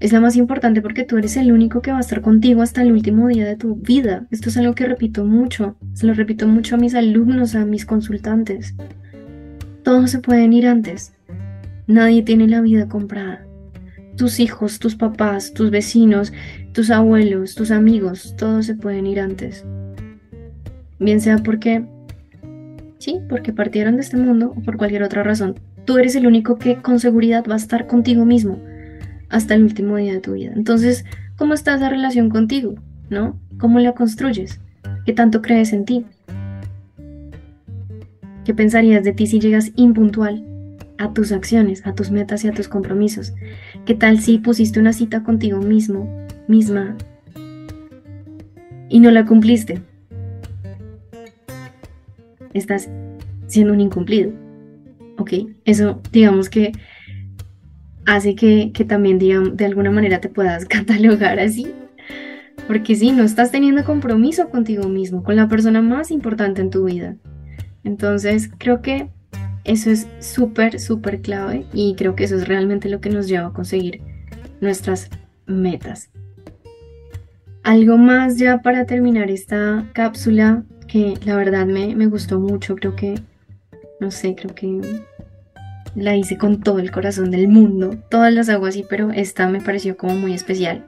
es 0.00 0.12
la 0.12 0.20
más 0.20 0.36
importante 0.36 0.82
porque 0.82 1.04
tú 1.04 1.16
eres 1.16 1.36
el 1.36 1.52
único 1.52 1.80
que 1.80 1.90
va 1.90 1.98
a 1.98 2.00
estar 2.00 2.20
contigo 2.20 2.62
hasta 2.62 2.82
el 2.82 2.92
último 2.92 3.28
día 3.28 3.46
de 3.46 3.56
tu 3.56 3.76
vida. 3.76 4.26
Esto 4.30 4.48
es 4.48 4.56
algo 4.56 4.74
que 4.74 4.86
repito 4.86 5.24
mucho, 5.24 5.76
se 5.94 6.06
lo 6.06 6.14
repito 6.14 6.46
mucho 6.46 6.74
a 6.74 6.78
mis 6.78 6.94
alumnos, 6.94 7.54
a 7.54 7.64
mis 7.64 7.86
consultantes. 7.86 8.74
Todos 9.82 10.10
se 10.10 10.18
pueden 10.18 10.52
ir 10.52 10.66
antes. 10.66 11.12
Nadie 11.86 12.22
tiene 12.22 12.48
la 12.48 12.60
vida 12.60 12.88
comprada. 12.88 13.43
Tus 14.16 14.38
hijos, 14.38 14.78
tus 14.78 14.94
papás, 14.94 15.52
tus 15.54 15.70
vecinos, 15.70 16.32
tus 16.72 16.90
abuelos, 16.90 17.54
tus 17.54 17.70
amigos, 17.70 18.34
todos 18.36 18.66
se 18.66 18.74
pueden 18.74 19.06
ir 19.06 19.20
antes. 19.20 19.64
Bien 20.98 21.20
sea 21.20 21.38
porque, 21.38 21.84
sí, 22.98 23.20
porque 23.28 23.52
partieron 23.52 23.96
de 23.96 24.02
este 24.02 24.16
mundo 24.16 24.54
o 24.56 24.60
por 24.62 24.76
cualquier 24.76 25.02
otra 25.02 25.22
razón. 25.22 25.58
Tú 25.84 25.98
eres 25.98 26.14
el 26.14 26.26
único 26.26 26.58
que 26.58 26.76
con 26.76 27.00
seguridad 27.00 27.44
va 27.48 27.54
a 27.54 27.58
estar 27.58 27.86
contigo 27.86 28.24
mismo 28.24 28.58
hasta 29.28 29.54
el 29.54 29.64
último 29.64 29.96
día 29.96 30.12
de 30.12 30.20
tu 30.20 30.34
vida. 30.34 30.52
Entonces, 30.54 31.04
¿cómo 31.36 31.54
está 31.54 31.74
esa 31.74 31.88
relación 31.88 32.30
contigo? 32.30 32.74
¿No? 33.10 33.38
¿Cómo 33.58 33.80
la 33.80 33.92
construyes? 33.92 34.60
¿Qué 35.04 35.12
tanto 35.12 35.42
crees 35.42 35.72
en 35.72 35.84
ti? 35.84 36.06
¿Qué 38.44 38.54
pensarías 38.54 39.02
de 39.04 39.12
ti 39.12 39.26
si 39.26 39.40
llegas 39.40 39.72
impuntual 39.74 40.53
a 40.98 41.12
tus 41.12 41.32
acciones, 41.32 41.86
a 41.86 41.94
tus 41.94 42.10
metas 42.10 42.44
y 42.44 42.48
a 42.48 42.52
tus 42.52 42.68
compromisos? 42.68 43.32
¿Qué 43.84 43.94
tal 43.94 44.20
si 44.20 44.38
pusiste 44.38 44.80
una 44.80 44.92
cita 44.92 45.22
contigo 45.22 45.60
mismo, 45.60 46.26
misma, 46.48 46.96
y 48.88 49.00
no 49.00 49.10
la 49.10 49.24
cumpliste? 49.24 49.82
Estás 52.52 52.88
siendo 53.46 53.72
un 53.72 53.80
incumplido. 53.80 54.32
¿Ok? 55.18 55.32
Eso, 55.64 56.00
digamos 56.12 56.48
que 56.48 56.72
hace 58.06 58.34
que, 58.34 58.72
que 58.72 58.84
también, 58.84 59.18
digamos, 59.18 59.56
de 59.56 59.64
alguna 59.64 59.90
manera 59.90 60.20
te 60.20 60.28
puedas 60.28 60.64
catalogar 60.66 61.38
así. 61.38 61.66
Porque 62.66 62.94
si 62.94 63.12
no 63.12 63.24
estás 63.24 63.50
teniendo 63.50 63.84
compromiso 63.84 64.48
contigo 64.48 64.88
mismo, 64.88 65.22
con 65.22 65.36
la 65.36 65.48
persona 65.48 65.82
más 65.82 66.10
importante 66.10 66.62
en 66.62 66.70
tu 66.70 66.84
vida. 66.84 67.16
Entonces 67.82 68.50
creo 68.56 68.80
que 68.80 69.10
eso 69.64 69.90
es 69.90 70.06
súper, 70.20 70.78
súper 70.78 71.20
clave 71.20 71.64
y 71.72 71.94
creo 71.96 72.14
que 72.14 72.24
eso 72.24 72.36
es 72.36 72.46
realmente 72.46 72.88
lo 72.88 73.00
que 73.00 73.10
nos 73.10 73.28
lleva 73.28 73.48
a 73.48 73.52
conseguir 73.52 74.02
nuestras 74.60 75.10
metas. 75.46 76.10
Algo 77.62 77.96
más 77.96 78.36
ya 78.36 78.60
para 78.60 78.84
terminar 78.84 79.30
esta 79.30 79.86
cápsula 79.94 80.64
que 80.86 81.14
la 81.24 81.36
verdad 81.36 81.66
me, 81.66 81.96
me 81.96 82.06
gustó 82.06 82.38
mucho, 82.38 82.76
creo 82.76 82.94
que, 82.94 83.14
no 84.00 84.10
sé, 84.10 84.34
creo 84.34 84.54
que 84.54 84.80
la 85.94 86.16
hice 86.16 86.36
con 86.36 86.60
todo 86.60 86.78
el 86.78 86.90
corazón 86.90 87.30
del 87.30 87.48
mundo, 87.48 87.96
todas 88.10 88.32
las 88.32 88.48
hago 88.48 88.66
así, 88.66 88.84
pero 88.88 89.10
esta 89.12 89.48
me 89.48 89.60
pareció 89.60 89.96
como 89.96 90.14
muy 90.14 90.34
especial. 90.34 90.84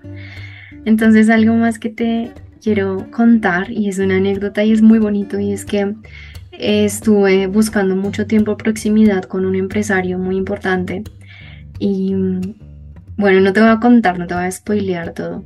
Entonces 0.84 1.30
algo 1.30 1.54
más 1.54 1.78
que 1.78 1.88
te 1.88 2.32
quiero 2.62 3.10
contar 3.10 3.70
y 3.70 3.88
es 3.88 3.98
una 3.98 4.16
anécdota 4.16 4.64
y 4.64 4.72
es 4.72 4.82
muy 4.82 4.98
bonito 4.98 5.38
y 5.38 5.52
es 5.52 5.64
que 5.64 5.94
estuve 6.58 7.46
buscando 7.46 7.96
mucho 7.96 8.26
tiempo 8.26 8.56
proximidad 8.56 9.24
con 9.24 9.44
un 9.44 9.54
empresario 9.54 10.18
muy 10.18 10.36
importante 10.36 11.04
y 11.78 12.14
bueno, 13.16 13.40
no 13.40 13.52
te 13.52 13.60
voy 13.60 13.70
a 13.70 13.80
contar, 13.80 14.18
no 14.18 14.26
te 14.26 14.34
voy 14.34 14.44
a 14.44 14.50
spoilear 14.50 15.12
todo, 15.12 15.44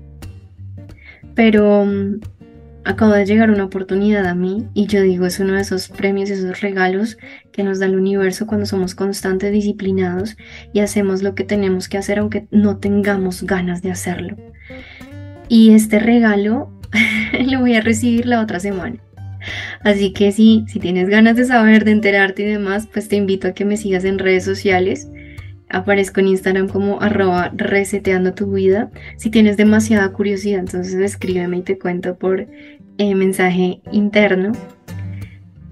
pero 1.35 1.85
mm, 1.85 2.21
acabo 2.85 3.13
de 3.13 3.27
llegar 3.27 3.51
una 3.51 3.65
oportunidad 3.65 4.27
a 4.27 4.35
mí 4.35 4.67
y 4.75 4.87
yo 4.87 5.03
digo, 5.03 5.27
es 5.27 5.39
uno 5.41 5.55
de 5.55 5.61
esos 5.61 5.89
premios, 5.89 6.31
esos 6.31 6.61
regalos 6.61 7.19
que 7.53 7.63
nos 7.63 7.79
da 7.79 7.87
el 7.87 7.97
universo 7.97 8.47
cuando 8.47 8.67
somos 8.67 8.95
constantes, 8.95 9.53
disciplinados 9.53 10.37
y 10.73 10.81
hacemos 10.81 11.23
lo 11.23 11.35
que 11.35 11.45
tenemos 11.45 11.89
que 11.89 11.99
hacer 11.99 12.19
aunque 12.19 12.47
no 12.51 12.79
tengamos 12.79 13.43
ganas 13.43 13.83
de 13.83 13.91
hacerlo. 13.91 14.37
Y 15.49 15.75
este 15.75 15.99
regalo 15.99 16.71
lo 17.51 17.61
voy 17.61 17.75
a 17.75 17.81
recibir 17.81 18.27
la 18.27 18.41
otra 18.41 18.61
semana. 18.61 18.97
Así 19.83 20.13
que 20.13 20.33
sí, 20.33 20.65
si 20.69 20.79
tienes 20.79 21.09
ganas 21.09 21.37
de 21.37 21.45
saber, 21.45 21.85
de 21.85 21.93
enterarte 21.93 22.43
y 22.43 22.47
demás, 22.47 22.89
pues 22.93 23.09
te 23.09 23.17
invito 23.17 23.49
a 23.49 23.53
que 23.53 23.65
me 23.65 23.77
sigas 23.77 24.05
en 24.05 24.19
redes 24.19 24.45
sociales. 24.45 25.09
Aparezco 25.69 26.21
en 26.21 26.29
Instagram 26.29 26.69
como 26.69 27.01
arroba 27.01 27.53
reseteando 27.55 28.35
tu 28.35 28.53
vida. 28.53 28.91
Si 29.17 29.31
tienes 29.31 29.57
demasiada 29.57 30.13
curiosidad, 30.13 30.61
entonces 30.61 30.95
escríbeme 30.95 31.59
y 31.59 31.63
te 31.63 31.79
cuento 31.79 32.17
por 32.17 32.49
eh, 32.99 33.15
mensaje 33.15 33.81
interno. 33.93 34.53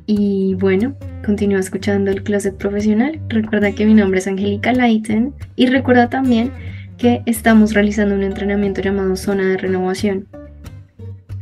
Y 0.06 0.54
bueno, 0.54 0.96
continúa 1.24 1.58
escuchando 1.58 2.10
el 2.10 2.22
Closet 2.22 2.56
Profesional. 2.56 3.20
Recuerda 3.28 3.72
que 3.72 3.84
mi 3.84 3.94
nombre 3.94 4.20
es 4.20 4.26
Angélica 4.26 4.72
Leiten 4.72 5.34
y 5.56 5.66
recuerda 5.66 6.08
también 6.08 6.52
que 6.96 7.22
estamos 7.26 7.74
realizando 7.74 8.14
un 8.14 8.22
entrenamiento 8.22 8.80
llamado 8.80 9.14
Zona 9.16 9.48
de 9.48 9.56
Renovación 9.56 10.26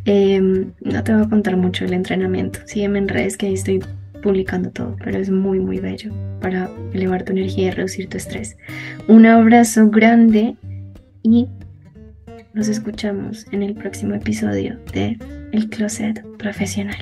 Em, 0.06 0.72
no 0.82 1.02
te 1.02 1.12
voy 1.12 1.24
a 1.24 1.28
contar 1.28 1.56
mucho 1.56 1.84
el 1.84 1.92
entrenamiento. 1.92 2.60
Sígueme 2.64 3.00
en 3.00 3.08
redes 3.08 3.36
que 3.36 3.46
ahí 3.46 3.54
estoy 3.54 3.82
publicando 4.22 4.70
todo, 4.70 4.96
pero 5.04 5.18
es 5.18 5.30
muy, 5.30 5.58
muy 5.58 5.80
bello 5.80 6.12
para 6.40 6.70
elevar 6.92 7.24
tu 7.24 7.32
energía 7.32 7.68
y 7.68 7.70
reducir 7.70 8.08
tu 8.08 8.16
estrés. 8.16 8.56
Un 9.08 9.26
abrazo 9.26 9.90
grande 9.90 10.56
y 11.22 11.48
nos 12.54 12.68
escuchamos 12.68 13.46
en 13.50 13.64
el 13.64 13.74
próximo 13.74 14.14
episodio 14.14 14.78
de 14.92 15.18
El 15.52 15.68
Closet 15.68 16.24
Profesional. 16.38 16.96